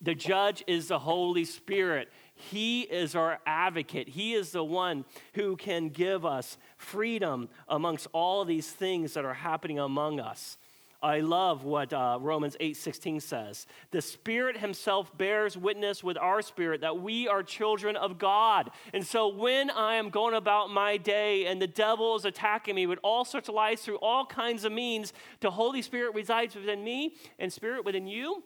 The 0.00 0.14
judge 0.14 0.62
is 0.66 0.88
the 0.88 1.00
Holy 1.00 1.44
Spirit. 1.44 2.08
He 2.34 2.82
is 2.82 3.16
our 3.16 3.40
advocate. 3.44 4.08
He 4.08 4.34
is 4.34 4.52
the 4.52 4.62
one 4.62 5.04
who 5.34 5.56
can 5.56 5.88
give 5.88 6.24
us 6.24 6.56
freedom 6.76 7.48
amongst 7.68 8.06
all 8.12 8.44
these 8.44 8.70
things 8.70 9.14
that 9.14 9.24
are 9.24 9.34
happening 9.34 9.80
among 9.80 10.20
us. 10.20 10.56
I 11.00 11.20
love 11.20 11.62
what 11.62 11.92
uh, 11.92 12.18
Romans 12.20 12.56
8:16 12.60 13.22
says. 13.22 13.66
The 13.92 14.02
Spirit 14.02 14.56
himself 14.56 15.16
bears 15.16 15.56
witness 15.56 16.02
with 16.02 16.18
our 16.18 16.42
spirit 16.42 16.80
that 16.80 17.00
we 17.00 17.28
are 17.28 17.42
children 17.42 17.94
of 17.94 18.18
God. 18.18 18.70
And 18.92 19.06
so 19.06 19.28
when 19.28 19.70
I 19.70 19.94
am 19.94 20.10
going 20.10 20.34
about 20.34 20.70
my 20.70 20.96
day 20.96 21.46
and 21.46 21.62
the 21.62 21.68
devil 21.68 22.16
is 22.16 22.24
attacking 22.24 22.74
me 22.74 22.86
with 22.86 22.98
all 23.04 23.24
sorts 23.24 23.48
of 23.48 23.54
lies 23.54 23.82
through 23.82 23.98
all 23.98 24.26
kinds 24.26 24.64
of 24.64 24.72
means, 24.72 25.12
the 25.40 25.52
Holy 25.52 25.82
Spirit 25.82 26.14
resides 26.14 26.56
within 26.56 26.82
me 26.82 27.14
and 27.38 27.52
spirit 27.52 27.84
within 27.84 28.08
you. 28.08 28.42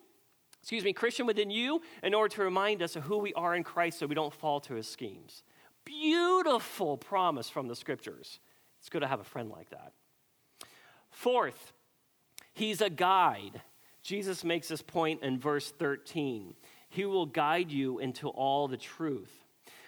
Excuse 0.61 0.83
me, 0.83 0.93
Christian 0.93 1.25
within 1.25 1.49
you, 1.49 1.81
in 2.03 2.13
order 2.13 2.33
to 2.35 2.43
remind 2.43 2.81
us 2.81 2.95
of 2.95 3.03
who 3.03 3.17
we 3.17 3.33
are 3.33 3.55
in 3.55 3.63
Christ 3.63 3.99
so 3.99 4.05
we 4.05 4.15
don't 4.15 4.33
fall 4.33 4.61
to 4.61 4.75
his 4.75 4.87
schemes. 4.87 5.43
Beautiful 5.83 6.97
promise 6.97 7.49
from 7.49 7.67
the 7.67 7.75
scriptures. 7.75 8.39
It's 8.79 8.89
good 8.89 9.01
to 9.01 9.07
have 9.07 9.19
a 9.19 9.25
friend 9.25 9.49
like 9.49 9.71
that. 9.71 9.91
Fourth, 11.09 11.73
He's 12.53 12.81
a 12.81 12.89
guide. 12.89 13.61
Jesus 14.01 14.43
makes 14.43 14.67
this 14.67 14.81
point 14.81 15.23
in 15.23 15.39
verse 15.39 15.71
13. 15.71 16.53
He 16.89 17.05
will 17.05 17.25
guide 17.25 17.71
you 17.71 17.99
into 17.99 18.29
all 18.29 18.67
the 18.67 18.77
truth. 18.77 19.31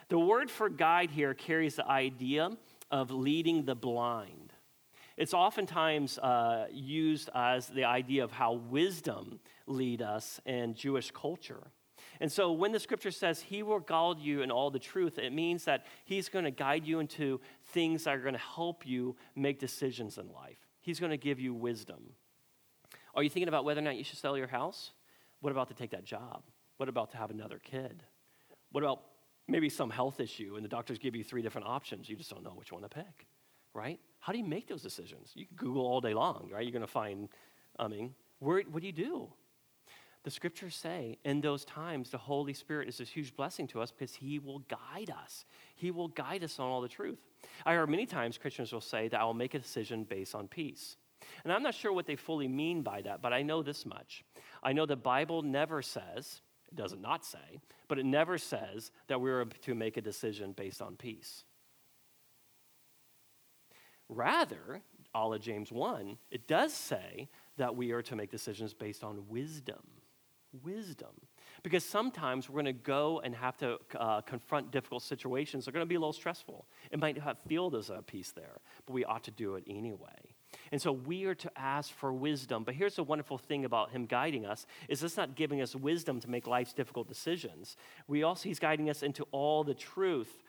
The 0.07 0.19
word 0.19 0.49
for 0.49 0.69
guide 0.69 1.11
here 1.11 1.33
carries 1.33 1.75
the 1.75 1.87
idea 1.87 2.51
of 2.91 3.11
leading 3.11 3.65
the 3.65 3.75
blind. 3.75 4.53
It's 5.17 5.33
oftentimes 5.33 6.17
uh, 6.17 6.67
used 6.71 7.29
as 7.33 7.67
the 7.67 7.85
idea 7.85 8.23
of 8.23 8.31
how 8.31 8.53
wisdom 8.53 9.39
lead 9.65 10.01
us 10.01 10.41
in 10.45 10.73
Jewish 10.73 11.11
culture. 11.11 11.71
And 12.19 12.31
so 12.31 12.51
when 12.51 12.71
the 12.71 12.79
scripture 12.79 13.11
says 13.11 13.41
he 13.41 13.63
will 13.63 13.79
guide 13.79 14.19
you 14.19 14.41
in 14.41 14.51
all 14.51 14.71
the 14.71 14.79
truth, 14.79 15.17
it 15.17 15.33
means 15.33 15.65
that 15.65 15.85
he's 16.05 16.29
going 16.29 16.45
to 16.45 16.51
guide 16.51 16.85
you 16.85 16.99
into 16.99 17.41
things 17.67 18.03
that 18.03 18.15
are 18.15 18.19
going 18.19 18.33
to 18.33 18.39
help 18.39 18.85
you 18.85 19.15
make 19.35 19.59
decisions 19.59 20.17
in 20.17 20.31
life. 20.31 20.57
He's 20.81 20.99
going 20.99 21.11
to 21.11 21.17
give 21.17 21.39
you 21.39 21.53
wisdom. 21.53 22.13
Are 23.15 23.23
you 23.23 23.29
thinking 23.29 23.47
about 23.47 23.63
whether 23.63 23.79
or 23.79 23.83
not 23.83 23.95
you 23.95 24.03
should 24.03 24.17
sell 24.17 24.37
your 24.37 24.47
house? 24.47 24.91
What 25.41 25.51
about 25.51 25.69
to 25.69 25.73
take 25.73 25.91
that 25.91 26.03
job? 26.03 26.43
What 26.77 26.89
about 26.89 27.11
to 27.11 27.17
have 27.17 27.31
another 27.31 27.59
kid? 27.63 28.03
What 28.71 28.83
about 28.83 29.01
maybe 29.47 29.69
some 29.69 29.89
health 29.89 30.19
issue 30.19 30.55
and 30.55 30.65
the 30.65 30.69
doctors 30.69 30.97
give 30.97 31.15
you 31.15 31.23
three 31.23 31.41
different 31.41 31.67
options? 31.67 32.09
You 32.09 32.15
just 32.15 32.29
don't 32.29 32.43
know 32.43 32.53
which 32.55 32.71
one 32.71 32.81
to 32.81 32.89
pick, 32.89 33.27
right? 33.73 33.99
How 34.19 34.33
do 34.33 34.39
you 34.39 34.43
make 34.43 34.67
those 34.67 34.81
decisions? 34.81 35.31
You 35.33 35.45
can 35.45 35.55
Google 35.55 35.85
all 35.85 36.01
day 36.01 36.13
long, 36.13 36.49
right? 36.51 36.63
You're 36.63 36.71
going 36.71 36.81
to 36.81 36.87
find, 36.87 37.29
I 37.79 37.87
mean, 37.87 38.13
where, 38.39 38.61
what 38.63 38.81
do 38.81 38.87
you 38.87 38.93
do? 38.93 39.29
The 40.23 40.31
scriptures 40.31 40.75
say 40.75 41.19
in 41.23 41.39
those 41.39 41.63
times, 41.65 42.09
the 42.09 42.17
Holy 42.17 42.53
Spirit 42.53 42.89
is 42.89 42.97
this 42.97 43.09
huge 43.09 43.35
blessing 43.35 43.67
to 43.67 43.79
us 43.79 43.91
because 43.91 44.15
He 44.15 44.39
will 44.39 44.59
guide 44.59 45.11
us. 45.11 45.45
He 45.75 45.91
will 45.91 46.07
guide 46.07 46.43
us 46.43 46.59
on 46.59 46.67
all 46.67 46.81
the 46.81 46.87
truth. 46.87 47.19
I 47.63 47.75
heard 47.75 47.89
many 47.89 48.07
times 48.07 48.39
Christians 48.39 48.73
will 48.73 48.81
say 48.81 49.07
that 49.07 49.21
I 49.21 49.23
will 49.23 49.35
make 49.35 49.53
a 49.53 49.59
decision 49.59 50.03
based 50.03 50.33
on 50.33 50.47
peace. 50.47 50.97
And 51.43 51.53
I'm 51.53 51.63
not 51.63 51.75
sure 51.75 51.93
what 51.93 52.05
they 52.05 52.15
fully 52.15 52.47
mean 52.47 52.81
by 52.81 53.01
that, 53.01 53.21
but 53.21 53.33
I 53.33 53.41
know 53.41 53.63
this 53.63 53.85
much. 53.85 54.23
I 54.63 54.73
know 54.73 54.85
the 54.85 54.95
Bible 54.95 55.41
never 55.41 55.81
says, 55.81 56.41
it 56.67 56.75
does 56.75 56.95
not 56.99 57.25
say, 57.25 57.59
but 57.87 57.99
it 57.99 58.05
never 58.05 58.37
says 58.37 58.91
that 59.07 59.21
we're 59.21 59.45
to 59.45 59.75
make 59.75 59.97
a 59.97 60.01
decision 60.01 60.53
based 60.53 60.81
on 60.81 60.95
peace. 60.95 61.43
Rather, 64.09 64.81
all 65.13 65.33
of 65.33 65.41
James 65.41 65.71
1, 65.71 66.17
it 66.29 66.47
does 66.47 66.73
say 66.73 67.29
that 67.57 67.75
we 67.75 67.91
are 67.91 68.01
to 68.03 68.15
make 68.15 68.29
decisions 68.29 68.73
based 68.73 69.03
on 69.03 69.27
wisdom. 69.29 69.81
Wisdom. 70.63 71.09
Because 71.63 71.83
sometimes 71.83 72.49
we're 72.49 72.61
going 72.61 72.65
to 72.65 72.73
go 72.73 73.21
and 73.23 73.33
have 73.35 73.57
to 73.57 73.77
uh, 73.97 74.21
confront 74.21 74.71
difficult 74.71 75.03
situations. 75.03 75.65
They're 75.65 75.73
going 75.73 75.85
to 75.85 75.89
be 75.89 75.95
a 75.95 75.99
little 75.99 76.13
stressful. 76.13 76.65
It 76.91 76.99
might 76.99 77.17
not 77.17 77.37
feel 77.47 77.69
there's 77.69 77.89
a 77.89 78.03
peace 78.05 78.31
there, 78.31 78.57
but 78.85 78.93
we 78.93 79.05
ought 79.05 79.23
to 79.23 79.31
do 79.31 79.55
it 79.55 79.63
anyway. 79.67 80.34
And 80.71 80.81
so 80.81 80.91
we 80.91 81.25
are 81.25 81.35
to 81.35 81.51
ask 81.55 81.91
for 81.91 82.13
wisdom. 82.13 82.63
But 82.63 82.75
here's 82.75 82.95
the 82.95 83.03
wonderful 83.03 83.37
thing 83.37 83.65
about 83.65 83.91
him 83.91 84.05
guiding 84.05 84.45
us 84.45 84.65
is 84.87 85.03
it's 85.03 85.17
not 85.17 85.35
giving 85.35 85.61
us 85.61 85.75
wisdom 85.75 86.19
to 86.21 86.29
make 86.29 86.47
life's 86.47 86.73
difficult 86.73 87.07
decisions. 87.07 87.77
We 88.07 88.23
also 88.23 88.49
he's 88.49 88.59
guiding 88.59 88.89
us 88.89 89.03
into 89.03 89.25
all 89.31 89.63
the 89.63 89.73
truth. 89.73 90.43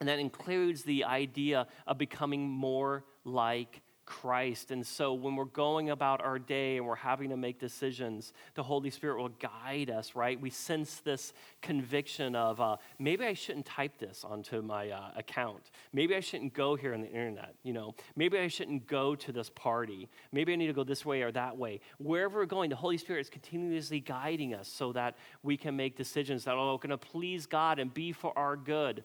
And 0.00 0.08
that 0.08 0.18
includes 0.18 0.82
the 0.82 1.04
idea 1.04 1.66
of 1.86 1.98
becoming 1.98 2.48
more 2.48 3.04
like 3.24 3.82
Christ. 4.20 4.70
And 4.70 4.86
so 4.86 5.14
when 5.14 5.36
we're 5.36 5.46
going 5.46 5.88
about 5.88 6.20
our 6.20 6.38
day 6.38 6.76
and 6.76 6.86
we're 6.86 6.94
having 6.96 7.30
to 7.30 7.36
make 7.36 7.58
decisions, 7.58 8.34
the 8.54 8.62
Holy 8.62 8.90
Spirit 8.90 9.16
will 9.16 9.30
guide 9.30 9.88
us, 9.88 10.14
right? 10.14 10.38
We 10.38 10.50
sense 10.50 11.00
this 11.00 11.32
conviction 11.62 12.36
of 12.36 12.60
uh, 12.60 12.76
maybe 12.98 13.24
I 13.24 13.32
shouldn't 13.32 13.64
type 13.64 13.96
this 13.98 14.22
onto 14.22 14.60
my 14.60 14.90
uh, 14.90 15.12
account. 15.16 15.70
Maybe 15.94 16.14
I 16.14 16.20
shouldn't 16.20 16.52
go 16.52 16.76
here 16.76 16.92
on 16.92 17.00
the 17.00 17.08
internet, 17.08 17.54
you 17.62 17.72
know. 17.72 17.94
Maybe 18.14 18.38
I 18.38 18.48
shouldn't 18.48 18.86
go 18.86 19.14
to 19.14 19.32
this 19.32 19.48
party. 19.48 20.10
Maybe 20.30 20.52
I 20.52 20.56
need 20.56 20.66
to 20.66 20.74
go 20.74 20.84
this 20.84 21.06
way 21.06 21.22
or 21.22 21.32
that 21.32 21.56
way. 21.56 21.80
Wherever 21.98 22.40
we're 22.40 22.44
going, 22.44 22.68
the 22.68 22.76
Holy 22.76 22.98
Spirit 22.98 23.20
is 23.20 23.30
continuously 23.30 24.00
guiding 24.00 24.52
us 24.52 24.68
so 24.68 24.92
that 24.92 25.16
we 25.42 25.56
can 25.56 25.74
make 25.74 25.96
decisions 25.96 26.44
that 26.44 26.52
are 26.52 26.76
going 26.76 26.90
to 26.90 26.98
please 26.98 27.46
God 27.46 27.78
and 27.78 27.92
be 27.94 28.12
for 28.12 28.36
our 28.36 28.56
good. 28.56 29.04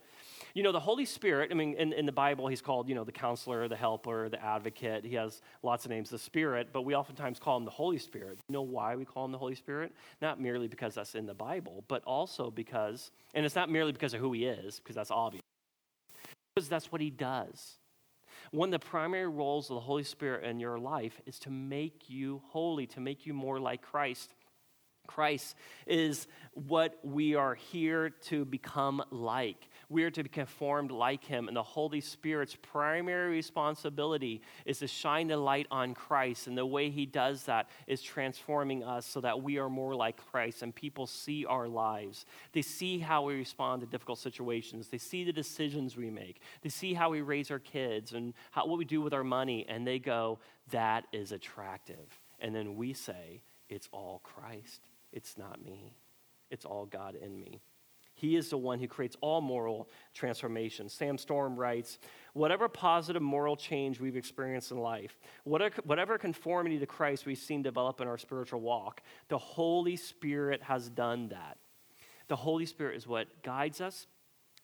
You 0.58 0.64
know, 0.64 0.72
the 0.72 0.80
Holy 0.80 1.06
Spirit, 1.06 1.52
I 1.52 1.54
mean, 1.54 1.76
in, 1.76 1.94
in 1.94 2.08
the 2.08 2.12
Bible, 2.12 2.48
he's 2.48 2.64
called, 2.64 2.90
you 2.90 2.96
know, 2.96 3.04
the 3.04 3.12
counselor, 3.12 3.68
the 3.68 3.76
helper, 3.76 4.28
the 4.28 4.44
advocate. 4.44 5.06
He 5.06 5.14
has 5.14 5.40
lots 5.62 5.86
of 5.86 5.92
names, 5.92 6.10
the 6.10 6.18
Spirit, 6.18 6.70
but 6.74 6.82
we 6.82 6.96
oftentimes 6.96 7.38
call 7.38 7.58
him 7.58 7.64
the 7.64 7.70
Holy 7.70 8.00
Spirit. 8.00 8.40
You 8.50 8.54
know 8.54 8.64
why 8.64 8.96
we 8.96 9.06
call 9.06 9.26
him 9.26 9.32
the 9.32 9.38
Holy 9.38 9.54
Spirit? 9.54 9.94
Not 10.20 10.42
merely 10.42 10.68
because 10.68 10.96
that's 10.96 11.14
in 11.14 11.28
the 11.28 11.36
Bible, 11.36 11.84
but 11.88 12.04
also 12.06 12.50
because, 12.50 13.12
and 13.36 13.46
it's 13.46 13.54
not 13.54 13.70
merely 13.70 13.92
because 13.92 14.16
of 14.16 14.20
who 14.20 14.34
he 14.34 14.46
is, 14.46 14.80
because 14.80 14.96
that's 14.96 15.12
obvious, 15.12 15.44
because 16.56 16.68
that's 16.68 16.92
what 16.92 17.02
he 17.02 17.12
does. 17.12 17.76
One 18.50 18.74
of 18.74 18.82
the 18.82 18.88
primary 18.88 19.28
roles 19.28 19.70
of 19.70 19.76
the 19.76 19.82
Holy 19.82 20.02
Spirit 20.02 20.44
in 20.44 20.60
your 20.60 20.80
life 20.80 21.22
is 21.28 21.38
to 21.42 21.52
make 21.52 22.10
you 22.10 22.42
holy, 22.48 22.88
to 22.88 23.00
make 23.00 23.28
you 23.28 23.36
more 23.36 23.60
like 23.60 23.84
Christ. 23.84 24.34
Christ 25.08 25.56
is 25.88 26.28
what 26.54 27.00
we 27.04 27.34
are 27.34 27.56
here 27.56 28.10
to 28.26 28.46
become 28.46 29.02
like. 29.10 29.70
We 29.90 30.04
are 30.04 30.12
to 30.12 30.24
be 30.24 30.30
conformed 30.30 30.92
like 30.92 31.24
him. 31.24 31.48
And 31.48 31.56
the 31.56 31.64
Holy 31.64 32.02
Spirit's 32.02 32.58
primary 32.62 33.32
responsibility 33.32 34.42
is 34.66 34.80
to 34.80 34.88
shine 34.88 35.28
the 35.28 35.38
light 35.38 35.68
on 35.72 35.94
Christ. 35.94 36.48
And 36.48 36.58
the 36.58 36.66
way 36.66 36.90
he 36.90 37.06
does 37.06 37.44
that 37.44 37.70
is 37.88 38.02
transforming 38.02 38.84
us 38.84 39.06
so 39.06 39.22
that 39.22 39.42
we 39.42 39.60
are 39.60 39.70
more 39.70 39.96
like 39.96 40.18
Christ 40.18 40.62
and 40.62 40.76
people 40.76 41.08
see 41.08 41.46
our 41.46 41.70
lives. 41.70 42.26
They 42.52 42.62
see 42.62 43.00
how 43.00 43.24
we 43.24 43.36
respond 43.36 43.82
to 43.82 43.88
difficult 43.88 44.20
situations, 44.20 44.90
they 44.90 44.98
see 44.98 45.24
the 45.24 45.34
decisions 45.34 45.96
we 45.96 46.10
make, 46.10 46.42
they 46.62 46.70
see 46.70 46.94
how 46.94 47.10
we 47.10 47.22
raise 47.22 47.50
our 47.50 47.60
kids 47.60 48.14
and 48.14 48.34
how, 48.52 48.68
what 48.68 48.78
we 48.78 48.86
do 48.86 49.02
with 49.02 49.14
our 49.14 49.24
money. 49.24 49.66
And 49.70 49.88
they 49.88 50.00
go, 50.00 50.40
that 50.72 51.06
is 51.14 51.32
attractive. 51.32 52.20
And 52.40 52.54
then 52.54 52.76
we 52.76 52.94
say, 52.94 53.42
it's 53.70 53.88
all 53.92 54.22
Christ. 54.24 54.82
It's 55.14 55.38
not 55.38 55.64
me. 55.64 55.96
It's 56.52 56.66
all 56.66 56.86
God 56.86 57.16
in 57.16 57.40
me. 57.40 57.62
He 58.18 58.36
is 58.36 58.50
the 58.50 58.58
one 58.58 58.80
who 58.80 58.88
creates 58.88 59.16
all 59.22 59.42
moral 59.42 59.88
transformation. 60.16 60.90
Sam 60.90 61.20
Storm 61.20 61.56
writes 61.56 62.00
Whatever 62.34 62.68
positive 62.68 63.22
moral 63.22 63.56
change 63.56 64.00
we've 64.00 64.16
experienced 64.16 64.72
in 64.72 64.80
life, 64.80 65.20
whatever 65.44 66.18
conformity 66.18 66.80
to 66.80 66.88
Christ 66.88 67.28
we've 67.28 67.38
seen 67.38 67.62
develop 67.62 68.02
in 68.02 68.08
our 68.08 68.18
spiritual 68.18 68.60
walk, 68.60 69.04
the 69.28 69.38
Holy 69.38 69.96
Spirit 69.96 70.64
has 70.64 70.90
done 70.90 71.30
that. 71.30 71.60
The 72.28 72.36
Holy 72.36 72.66
Spirit 72.66 72.98
is 72.98 73.06
what 73.06 73.44
guides 73.44 73.82
us 73.82 74.08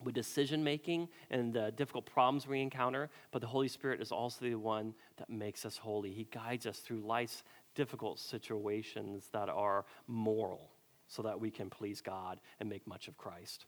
with 0.04 0.16
decision 0.16 0.64
making 0.64 1.10
and 1.30 1.54
the 1.54 1.72
difficult 1.74 2.08
problems 2.08 2.48
we 2.48 2.60
encounter, 2.60 3.12
but 3.32 3.40
the 3.40 3.48
Holy 3.48 3.68
Spirit 3.68 4.02
is 4.02 4.12
also 4.12 4.46
the 4.46 4.56
one 4.56 4.96
that 5.18 5.30
makes 5.30 5.64
us 5.64 5.78
holy. 5.78 6.12
He 6.12 6.28
guides 6.32 6.66
us 6.66 6.80
through 6.80 7.02
life's 7.02 7.44
difficult 7.76 8.18
situations 8.18 9.30
that 9.32 9.48
are 9.48 9.86
moral 10.08 10.72
so 11.08 11.22
that 11.24 11.40
we 11.40 11.52
can 11.52 11.70
please 11.70 12.02
God 12.02 12.40
and 12.60 12.70
make 12.70 12.88
much 12.88 13.08
of 13.08 13.18
Christ. 13.18 13.66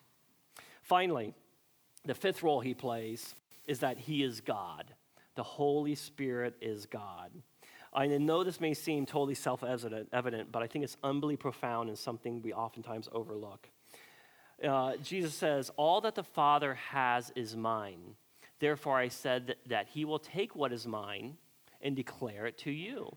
Finally, 0.82 1.34
the 2.06 2.16
fifth 2.16 2.44
role 2.44 2.60
he 2.60 2.74
plays 2.74 3.36
is 3.68 3.80
that 3.80 3.98
he 3.98 4.24
is 4.24 4.42
God. 4.42 4.94
the 5.36 5.44
Holy 5.44 5.96
Spirit 5.96 6.56
is 6.62 6.86
God. 6.86 7.30
I 7.92 8.08
know 8.08 8.44
this 8.44 8.62
may 8.62 8.74
seem 8.74 9.06
totally 9.06 9.36
self 9.36 9.64
evident, 9.64 10.52
but 10.52 10.64
I 10.64 10.68
think 10.68 10.84
it's 10.84 10.98
unbelievably 11.04 11.38
profound 11.38 11.90
and 11.90 11.98
something 11.98 12.42
we 12.42 12.54
oftentimes 12.54 13.10
overlook. 13.12 13.70
Uh, 14.64 14.98
Jesus 14.98 15.34
says, 15.34 15.72
All 15.78 16.02
that 16.02 16.16
the 16.16 16.24
Father 16.24 16.76
has 16.76 17.32
is 17.36 17.56
mine. 17.56 18.16
Therefore, 18.60 18.98
I 18.98 19.08
said 19.08 19.48
that, 19.48 19.58
that 19.68 19.88
he 19.88 20.06
will 20.06 20.20
take 20.20 20.56
what 20.56 20.72
is 20.72 20.88
mine 20.88 21.38
and 21.82 21.96
declare 21.96 22.46
it 22.46 22.58
to 22.60 22.72
you. 22.72 23.16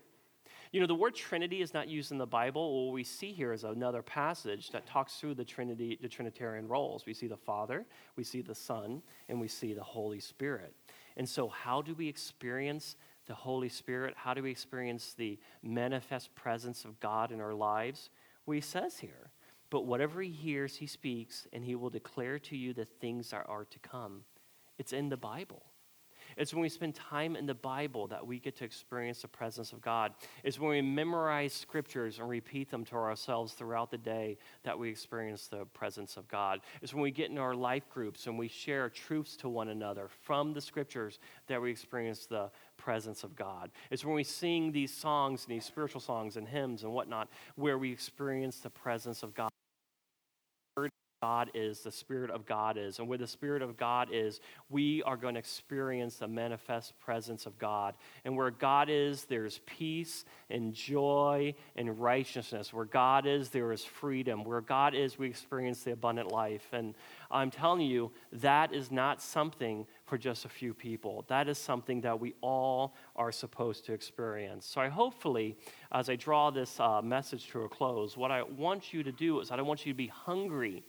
You 0.71 0.79
know, 0.79 0.85
the 0.85 0.93
word 0.93 1.15
Trinity 1.15 1.61
is 1.61 1.73
not 1.73 1.87
used 1.87 2.11
in 2.11 2.19
the 2.19 2.27
Bible. 2.27 2.85
What 2.85 2.93
we 2.93 3.03
see 3.03 3.33
here 3.33 3.53
is 3.53 3.63
another 3.63 4.03
passage 4.03 4.69
that 4.69 4.85
talks 4.85 5.15
through 5.15 5.33
the 5.33 5.43
Trinity, 5.43 5.97
the 5.99 6.07
Trinitarian 6.07 6.67
roles. 6.67 7.07
We 7.07 7.15
see 7.15 7.25
the 7.25 7.37
Father, 7.37 7.87
we 8.15 8.23
see 8.23 8.41
the 8.41 8.53
Son, 8.53 9.01
and 9.29 9.39
we 9.39 9.47
see 9.47 9.73
the 9.73 9.83
Holy 9.83 10.19
Spirit. 10.19 10.75
And 11.17 11.27
so, 11.27 11.47
how 11.47 11.81
do 11.81 11.95
we 11.95 12.07
experience 12.07 12.97
the 13.25 13.33
Holy 13.33 13.69
Spirit? 13.69 14.13
How 14.15 14.35
do 14.35 14.43
we 14.43 14.51
experience 14.51 15.15
the 15.17 15.39
manifest 15.63 16.35
presence 16.35 16.85
of 16.85 16.99
God 16.99 17.31
in 17.31 17.41
our 17.41 17.55
lives? 17.55 18.11
Well, 18.45 18.53
he 18.53 18.61
says 18.61 18.99
here, 18.99 19.31
but 19.71 19.87
whatever 19.87 20.21
he 20.21 20.31
hears, 20.31 20.75
he 20.75 20.87
speaks, 20.87 21.47
and 21.51 21.63
he 21.63 21.73
will 21.73 21.89
declare 21.89 22.37
to 22.39 22.55
you 22.55 22.73
the 22.73 22.85
things 22.85 23.31
that 23.31 23.45
are 23.47 23.65
to 23.65 23.79
come. 23.79 24.21
It's 24.77 24.93
in 24.93 25.09
the 25.09 25.17
Bible. 25.17 25.63
It's 26.37 26.53
when 26.53 26.61
we 26.61 26.69
spend 26.69 26.95
time 26.95 27.35
in 27.35 27.45
the 27.45 27.53
Bible 27.53 28.07
that 28.07 28.25
we 28.25 28.39
get 28.39 28.55
to 28.57 28.65
experience 28.65 29.21
the 29.21 29.27
presence 29.27 29.73
of 29.73 29.81
God. 29.81 30.13
It's 30.43 30.59
when 30.59 30.71
we 30.71 30.81
memorize 30.81 31.53
scriptures 31.53 32.19
and 32.19 32.29
repeat 32.29 32.69
them 32.69 32.85
to 32.85 32.95
ourselves 32.95 33.53
throughout 33.53 33.91
the 33.91 33.97
day 33.97 34.37
that 34.63 34.77
we 34.77 34.89
experience 34.89 35.47
the 35.47 35.65
presence 35.65 36.17
of 36.17 36.27
God. 36.27 36.61
It's 36.81 36.93
when 36.93 37.03
we 37.03 37.11
get 37.11 37.29
in 37.29 37.37
our 37.37 37.55
life 37.55 37.89
groups 37.89 38.27
and 38.27 38.37
we 38.37 38.47
share 38.47 38.89
truths 38.89 39.35
to 39.37 39.49
one 39.49 39.69
another 39.69 40.07
from 40.23 40.53
the 40.53 40.61
scriptures 40.61 41.19
that 41.47 41.61
we 41.61 41.71
experience 41.71 42.25
the 42.25 42.49
presence 42.77 43.23
of 43.23 43.35
God. 43.35 43.71
It's 43.91 44.05
when 44.05 44.15
we 44.15 44.23
sing 44.23 44.71
these 44.71 44.93
songs 44.93 45.45
and 45.45 45.55
these 45.55 45.65
spiritual 45.65 46.01
songs 46.01 46.37
and 46.37 46.47
hymns 46.47 46.83
and 46.83 46.93
whatnot 46.93 47.29
where 47.55 47.77
we 47.77 47.91
experience 47.91 48.59
the 48.59 48.69
presence 48.69 49.23
of 49.23 49.33
God. 49.33 49.49
God 51.21 51.51
is, 51.53 51.81
the 51.81 51.91
Spirit 51.91 52.31
of 52.31 52.45
God 52.45 52.77
is. 52.77 52.99
And 52.99 53.07
where 53.07 53.17
the 53.17 53.27
Spirit 53.27 53.61
of 53.61 53.77
God 53.77 54.09
is, 54.11 54.39
we 54.69 55.03
are 55.03 55.17
going 55.17 55.33
to 55.35 55.39
experience 55.39 56.15
the 56.15 56.27
manifest 56.27 56.97
presence 56.99 57.45
of 57.45 57.57
God. 57.57 57.95
And 58.25 58.37
where 58.37 58.51
God 58.51 58.89
is, 58.89 59.25
there's 59.25 59.59
peace 59.65 60.25
and 60.49 60.73
joy 60.73 61.53
and 61.75 61.99
righteousness. 61.99 62.73
Where 62.73 62.85
God 62.85 63.25
is, 63.25 63.49
there 63.49 63.71
is 63.71 63.83
freedom. 63.83 64.43
Where 64.43 64.61
God 64.61 64.95
is, 64.95 65.19
we 65.19 65.27
experience 65.27 65.83
the 65.83 65.91
abundant 65.91 66.31
life. 66.31 66.67
And 66.71 66.95
I'm 67.29 67.51
telling 67.51 67.81
you, 67.87 68.11
that 68.31 68.73
is 68.73 68.91
not 68.91 69.21
something 69.21 69.85
for 70.05 70.17
just 70.17 70.45
a 70.45 70.49
few 70.49 70.73
people. 70.73 71.25
That 71.27 71.47
is 71.47 71.57
something 71.57 72.01
that 72.01 72.19
we 72.19 72.33
all 72.41 72.95
are 73.15 73.31
supposed 73.31 73.85
to 73.85 73.93
experience. 73.93 74.65
So 74.65 74.81
I 74.81 74.87
hopefully, 74.87 75.57
as 75.91 76.09
I 76.09 76.15
draw 76.15 76.49
this 76.49 76.79
uh, 76.79 77.01
message 77.01 77.47
to 77.49 77.63
a 77.63 77.69
close, 77.69 78.17
what 78.17 78.31
I 78.31 78.43
want 78.43 78.93
you 78.93 79.03
to 79.03 79.11
do 79.11 79.39
is 79.41 79.51
I 79.51 79.61
want 79.61 79.85
you 79.85 79.93
to 79.93 79.97
be 79.97 80.07
hungry 80.07 80.83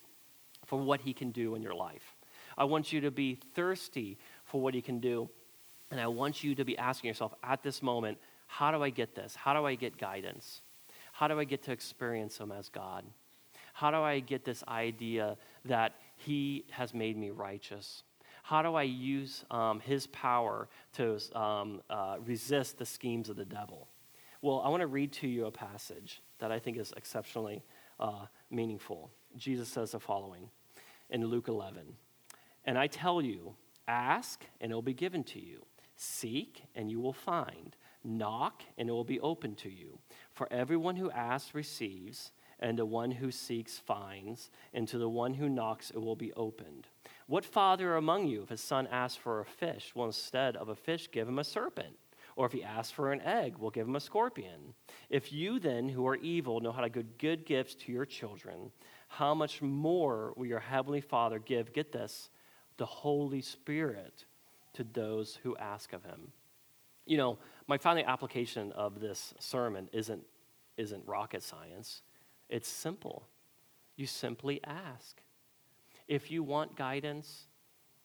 for 0.70 0.80
what 0.80 1.00
He 1.00 1.12
can 1.12 1.32
do 1.32 1.56
in 1.56 1.62
your 1.62 1.74
life. 1.74 2.14
I 2.56 2.62
want 2.62 2.92
you 2.92 3.00
to 3.00 3.10
be 3.10 3.40
thirsty 3.56 4.18
for 4.44 4.60
what 4.60 4.72
He 4.72 4.80
can 4.80 5.00
do. 5.00 5.28
And 5.90 6.00
I 6.00 6.06
want 6.06 6.44
you 6.44 6.54
to 6.54 6.64
be 6.64 6.78
asking 6.78 7.08
yourself 7.08 7.34
at 7.42 7.64
this 7.64 7.82
moment, 7.82 8.18
how 8.46 8.70
do 8.70 8.80
I 8.80 8.90
get 8.90 9.16
this? 9.16 9.34
How 9.34 9.52
do 9.52 9.66
I 9.66 9.74
get 9.74 9.98
guidance? 9.98 10.62
How 11.12 11.26
do 11.26 11.40
I 11.40 11.44
get 11.44 11.64
to 11.64 11.72
experience 11.72 12.38
Him 12.38 12.52
as 12.52 12.68
God? 12.68 13.04
How 13.72 13.90
do 13.90 13.96
I 13.96 14.20
get 14.20 14.44
this 14.44 14.62
idea 14.68 15.36
that 15.64 15.96
He 16.16 16.64
has 16.70 16.94
made 16.94 17.16
me 17.16 17.30
righteous? 17.30 18.04
How 18.44 18.62
do 18.62 18.76
I 18.76 18.84
use 18.84 19.44
um, 19.50 19.80
His 19.80 20.06
power 20.06 20.68
to 20.94 21.18
um, 21.36 21.82
uh, 21.90 22.18
resist 22.24 22.78
the 22.78 22.86
schemes 22.86 23.28
of 23.28 23.34
the 23.34 23.44
devil? 23.44 23.88
Well, 24.40 24.62
I 24.64 24.68
want 24.68 24.82
to 24.82 24.86
read 24.86 25.12
to 25.14 25.26
you 25.26 25.46
a 25.46 25.50
passage 25.50 26.22
that 26.38 26.52
I 26.52 26.60
think 26.60 26.78
is 26.78 26.92
exceptionally 26.96 27.64
uh, 27.98 28.26
meaningful. 28.52 29.10
Jesus 29.36 29.68
says 29.68 29.90
the 29.90 30.00
following 30.00 30.48
in 31.10 31.24
Luke 31.26 31.48
11. 31.48 31.82
And 32.64 32.78
I 32.78 32.86
tell 32.86 33.20
you, 33.20 33.54
ask 33.88 34.44
and 34.60 34.72
it 34.72 34.74
will 34.74 34.82
be 34.82 34.94
given 34.94 35.24
to 35.24 35.40
you. 35.40 35.64
Seek 35.96 36.64
and 36.74 36.90
you 36.90 37.00
will 37.00 37.12
find. 37.12 37.76
Knock 38.02 38.62
and 38.78 38.88
it 38.88 38.92
will 38.92 39.04
be 39.04 39.20
open 39.20 39.54
to 39.56 39.70
you. 39.70 39.98
For 40.32 40.50
everyone 40.50 40.96
who 40.96 41.10
asks 41.10 41.54
receives, 41.54 42.32
and 42.60 42.78
the 42.78 42.86
one 42.86 43.10
who 43.10 43.30
seeks 43.30 43.78
finds, 43.78 44.50
and 44.72 44.86
to 44.86 44.98
the 44.98 45.08
one 45.08 45.34
who 45.34 45.48
knocks 45.48 45.90
it 45.90 46.00
will 46.00 46.16
be 46.16 46.32
opened. 46.34 46.86
What 47.26 47.44
father 47.44 47.96
among 47.96 48.26
you, 48.26 48.42
if 48.42 48.50
his 48.50 48.60
son 48.60 48.86
asks 48.90 49.16
for 49.16 49.40
a 49.40 49.44
fish, 49.44 49.92
will 49.94 50.06
instead 50.06 50.56
of 50.56 50.68
a 50.68 50.74
fish 50.74 51.10
give 51.10 51.26
him 51.26 51.38
a 51.38 51.44
serpent? 51.44 51.96
Or 52.36 52.46
if 52.46 52.52
he 52.52 52.62
asks 52.62 52.92
for 52.92 53.12
an 53.12 53.20
egg, 53.22 53.58
will 53.58 53.70
give 53.70 53.86
him 53.86 53.96
a 53.96 54.00
scorpion? 54.00 54.74
If 55.08 55.32
you 55.32 55.58
then, 55.58 55.88
who 55.88 56.06
are 56.06 56.16
evil, 56.16 56.60
know 56.60 56.72
how 56.72 56.82
to 56.82 56.88
give 56.88 57.18
good 57.18 57.44
gifts 57.44 57.74
to 57.76 57.92
your 57.92 58.06
children, 58.06 58.70
how 59.10 59.34
much 59.34 59.60
more 59.60 60.32
will 60.36 60.46
your 60.46 60.60
Heavenly 60.60 61.00
Father 61.00 61.40
give, 61.40 61.72
get 61.72 61.90
this, 61.90 62.30
the 62.76 62.86
Holy 62.86 63.42
Spirit 63.42 64.24
to 64.74 64.84
those 64.84 65.40
who 65.42 65.56
ask 65.56 65.92
of 65.92 66.04
Him? 66.04 66.30
You 67.06 67.16
know, 67.16 67.38
my 67.66 67.76
final 67.76 68.04
application 68.06 68.70
of 68.70 69.00
this 69.00 69.34
sermon 69.40 69.88
isn't, 69.92 70.22
isn't 70.76 71.06
rocket 71.08 71.42
science, 71.42 72.02
it's 72.48 72.68
simple. 72.68 73.26
You 73.96 74.06
simply 74.06 74.60
ask. 74.64 75.20
If 76.06 76.30
you 76.30 76.44
want 76.44 76.76
guidance, 76.76 77.48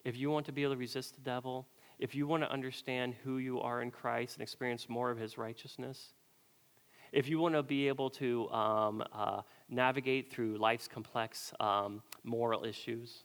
if 0.03 0.17
you 0.17 0.31
want 0.31 0.47
to 0.47 0.51
be 0.51 0.63
able 0.63 0.73
to 0.73 0.79
resist 0.79 1.13
the 1.13 1.21
devil, 1.21 1.67
if 1.99 2.15
you 2.15 2.25
want 2.25 2.41
to 2.41 2.51
understand 2.51 3.13
who 3.23 3.37
you 3.37 3.61
are 3.61 3.83
in 3.83 3.91
Christ 3.91 4.37
and 4.37 4.41
experience 4.41 4.89
more 4.89 5.11
of 5.11 5.19
His 5.19 5.37
righteousness, 5.37 6.13
if 7.15 7.29
you 7.29 7.39
want 7.39 7.55
to 7.55 7.63
be 7.63 7.87
able 7.87 8.09
to 8.09 8.49
um, 8.49 9.01
uh, 9.13 9.41
navigate 9.69 10.29
through 10.29 10.57
life's 10.57 10.89
complex 10.89 11.53
um, 11.61 12.03
moral 12.25 12.65
issues, 12.65 13.23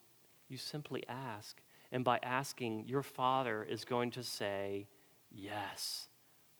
you 0.48 0.56
simply 0.56 1.02
ask. 1.08 1.60
And 1.90 2.04
by 2.04 2.20
asking, 2.22 2.84
your 2.86 3.02
father 3.02 3.66
is 3.68 3.84
going 3.84 4.12
to 4.12 4.22
say, 4.22 4.86
Yes. 5.32 6.08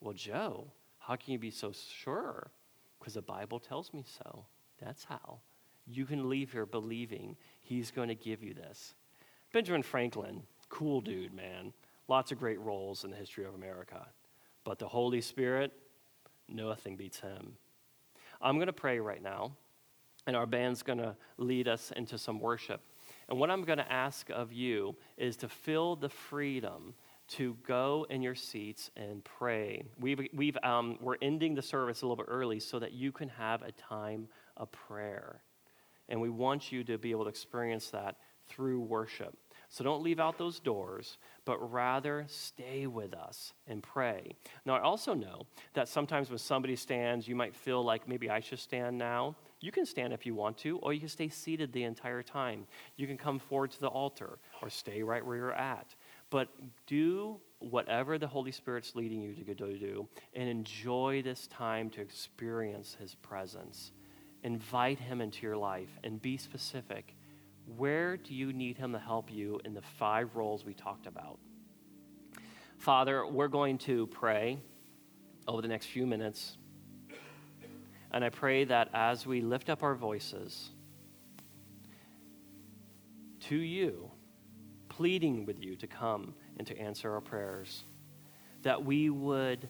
Well, 0.01 0.15
Joe, 0.15 0.73
how 0.99 1.15
can 1.15 1.33
you 1.33 1.39
be 1.39 1.53
so 1.53 1.73
sure? 1.73 2.51
Because 2.99 3.15
the 3.15 3.23
Bible 3.23 3.61
tells 3.61 3.95
me 3.95 4.05
so. 4.19 4.45
That's 4.83 5.05
how. 5.05 5.39
You 5.87 6.07
can 6.07 6.29
leave 6.29 6.51
here 6.53 6.67
believing 6.67 7.37
he's 7.63 7.93
going 7.93 8.09
to 8.09 8.15
give 8.15 8.43
you 8.43 8.55
this. 8.55 8.95
Benjamin 9.53 9.83
Franklin, 9.83 10.43
cool 10.69 11.01
dude, 11.01 11.35
man. 11.35 11.73
Lots 12.09 12.33
of 12.33 12.39
great 12.41 12.61
roles 12.61 13.05
in 13.05 13.11
the 13.11 13.17
history 13.17 13.45
of 13.45 13.55
America. 13.55 14.07
But 14.65 14.79
the 14.79 14.89
Holy 14.89 15.21
Spirit, 15.21 15.73
Nothing 16.51 16.97
beats 16.97 17.21
him. 17.21 17.57
I'm 18.41 18.57
going 18.57 18.67
to 18.67 18.73
pray 18.73 18.99
right 18.99 19.23
now, 19.23 19.53
and 20.27 20.35
our 20.35 20.47
band's 20.47 20.83
going 20.83 20.99
to 20.99 21.15
lead 21.39 21.69
us 21.69 21.93
into 21.95 22.19
some 22.19 22.41
worship. 22.41 22.81
And 23.29 23.39
what 23.39 23.51
I'm 23.51 23.63
going 23.63 23.79
to 23.79 23.93
ask 23.93 24.29
of 24.31 24.53
you 24.53 24.97
is 25.17 25.37
to 25.39 25.49
feel 25.49 25.95
the 25.95 26.09
freedom 26.09 26.95
to 27.29 27.57
go 27.65 28.07
in 28.11 28.23
your 28.23 28.35
seats 28.35 28.91
and 28.97 29.23
pray. 29.23 29.85
We've, 30.01 30.29
we've, 30.33 30.59
um, 30.65 30.99
we're 31.01 31.17
ending 31.23 31.55
the 31.55 31.63
service 31.63 32.03
a 32.03 32.07
little 32.07 32.17
bit 32.17 32.27
early 32.29 32.59
so 32.59 32.81
that 32.81 32.93
you 32.93 33.13
can 33.13 33.29
have 33.29 33.63
a 33.63 33.71
time 33.71 34.27
of 34.57 34.73
prayer. 34.73 35.43
And 36.09 36.21
we 36.21 36.29
want 36.29 36.73
you 36.73 36.83
to 36.85 36.99
be 36.99 37.13
able 37.13 37.25
to 37.25 37.31
experience 37.31 37.91
that 37.91 38.17
through 38.49 38.81
worship. 38.81 39.39
So 39.73 39.85
don't 39.85 40.03
leave 40.03 40.19
out 40.19 40.37
those 40.37 40.59
doors, 40.59 41.17
but 41.45 41.73
rather 41.73 42.25
stay 42.27 42.89
with 42.89 43.15
us 43.15 43.53
and 43.69 43.81
pray. 43.81 44.35
Now, 44.67 44.75
I 44.75 44.81
also 44.81 45.15
know 45.15 45.47
that 45.75 45.87
sometimes 45.87 46.29
when 46.29 46.39
somebody 46.39 46.75
stands, 46.75 47.29
you 47.29 47.37
might 47.37 47.55
feel 47.55 47.85
like 47.85 48.09
maybe 48.09 48.29
I 48.29 48.41
should 48.41 48.59
stand 48.59 48.99
now. 48.99 49.37
You 49.61 49.71
can 49.71 49.87
stand 49.87 50.13
if 50.13 50.27
you 50.27 50.35
want 50.35 50.59
to, 50.59 50.79
or 50.79 50.93
you 50.93 50.99
can 50.99 51.09
stay 51.09 51.29
seated 51.29 51.73
the 51.73 51.85
entire 51.85 52.21
time. 52.21 52.67
You 52.97 53.07
can 53.07 53.17
come 53.17 53.39
forward 53.39 53.71
to 53.71 53.81
the 53.81 53.87
altar 53.87 54.41
or 54.61 54.71
stay 54.71 55.05
right 55.05 55.25
where 55.25 55.37
you're 55.37 55.53
at. 55.53 55.95
But 56.31 56.49
do 56.89 57.39
whatever 57.61 58.19
the 58.19 58.27
Holy 58.27 58.51
Spirit's 58.51 58.97
leading 58.97 59.23
you 59.23 59.35
to 59.35 59.55
do 59.55 60.09
and 60.35 60.49
enjoy 60.49 61.23
this 61.23 61.47
time 61.47 61.91
to 61.91 62.01
experience 62.01 62.97
His 63.01 63.15
presence. 63.15 63.93
Invite 64.43 64.99
Him 64.99 65.21
into 65.21 65.47
your 65.47 65.57
life 65.57 65.91
and 66.03 66.21
be 66.21 66.39
specific 66.39 67.15
where 67.77 68.17
do 68.17 68.35
you 68.35 68.53
need 68.53 68.77
Him 68.77 68.93
to 68.93 68.99
help 68.99 69.33
you 69.33 69.61
in 69.65 69.75
the 69.75 69.83
five 69.83 70.35
roles 70.35 70.65
we 70.65 70.75
talked 70.75 71.07
about? 71.07 71.39
Father, 72.79 73.27
we're 73.27 73.49
going 73.49 73.79
to 73.79 74.07
pray 74.07 74.59
over 75.47 75.63
the 75.63 75.69
next 75.69 75.87
few 75.87 76.07
minutes. 76.07 76.57
And 78.11 78.25
I 78.25 78.31
pray 78.31 78.65
that 78.65 78.89
as 78.95 79.27
we 79.27 79.41
lift 79.41 79.71
up 79.71 79.83
our 79.83 79.95
voices 79.95 80.71
to 83.41 83.57
you, 83.57 84.11
pleading 84.89 85.47
with 85.47 85.63
you 85.63 85.77
to 85.77 85.87
come 85.87 86.35
and 86.57 86.67
to 86.67 86.79
answer 86.79 87.13
our 87.13 87.21
prayers, 87.21 87.85
that 88.63 88.85
we 88.85 89.11
would 89.11 89.69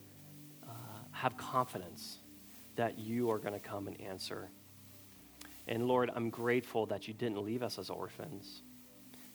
uh, 0.62 0.72
have 1.12 1.36
confidence 1.36 2.18
that 2.76 2.98
you 2.98 3.30
are 3.30 3.38
going 3.38 3.52
to 3.52 3.60
come 3.60 3.86
and 3.86 4.00
answer 4.00 4.50
and 5.70 5.88
Lord, 5.88 6.10
I'm 6.14 6.30
grateful 6.30 6.86
that 6.86 7.08
you 7.08 7.14
didn't 7.14 7.42
leave 7.42 7.62
us 7.62 7.78
as 7.78 7.90
orphans, 7.90 8.62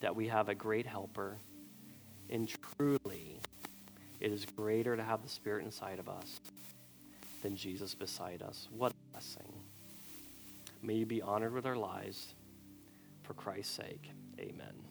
that 0.01 0.15
we 0.15 0.27
have 0.27 0.49
a 0.49 0.55
great 0.55 0.85
helper. 0.85 1.39
And 2.29 2.49
truly, 2.77 3.39
It 4.19 4.31
is 4.31 4.45
greater 4.45 4.95
to 4.95 5.03
have 5.03 5.21
the 5.21 5.29
Spirit 5.29 5.65
inside 5.65 5.99
of 5.99 6.09
us 6.09 6.39
than 7.41 7.55
Jesus 7.55 7.93
beside 7.93 8.41
us. 8.41 8.67
What 8.75 8.91
a 8.91 9.11
blessing. 9.11 9.53
May 10.81 10.95
you 10.95 11.05
be 11.05 11.21
honored 11.21 11.53
with 11.53 11.65
our 11.65 11.75
lives 11.75 12.33
for 13.23 13.33
Christ's 13.33 13.75
sake. 13.75 14.09
Amen. 14.39 14.84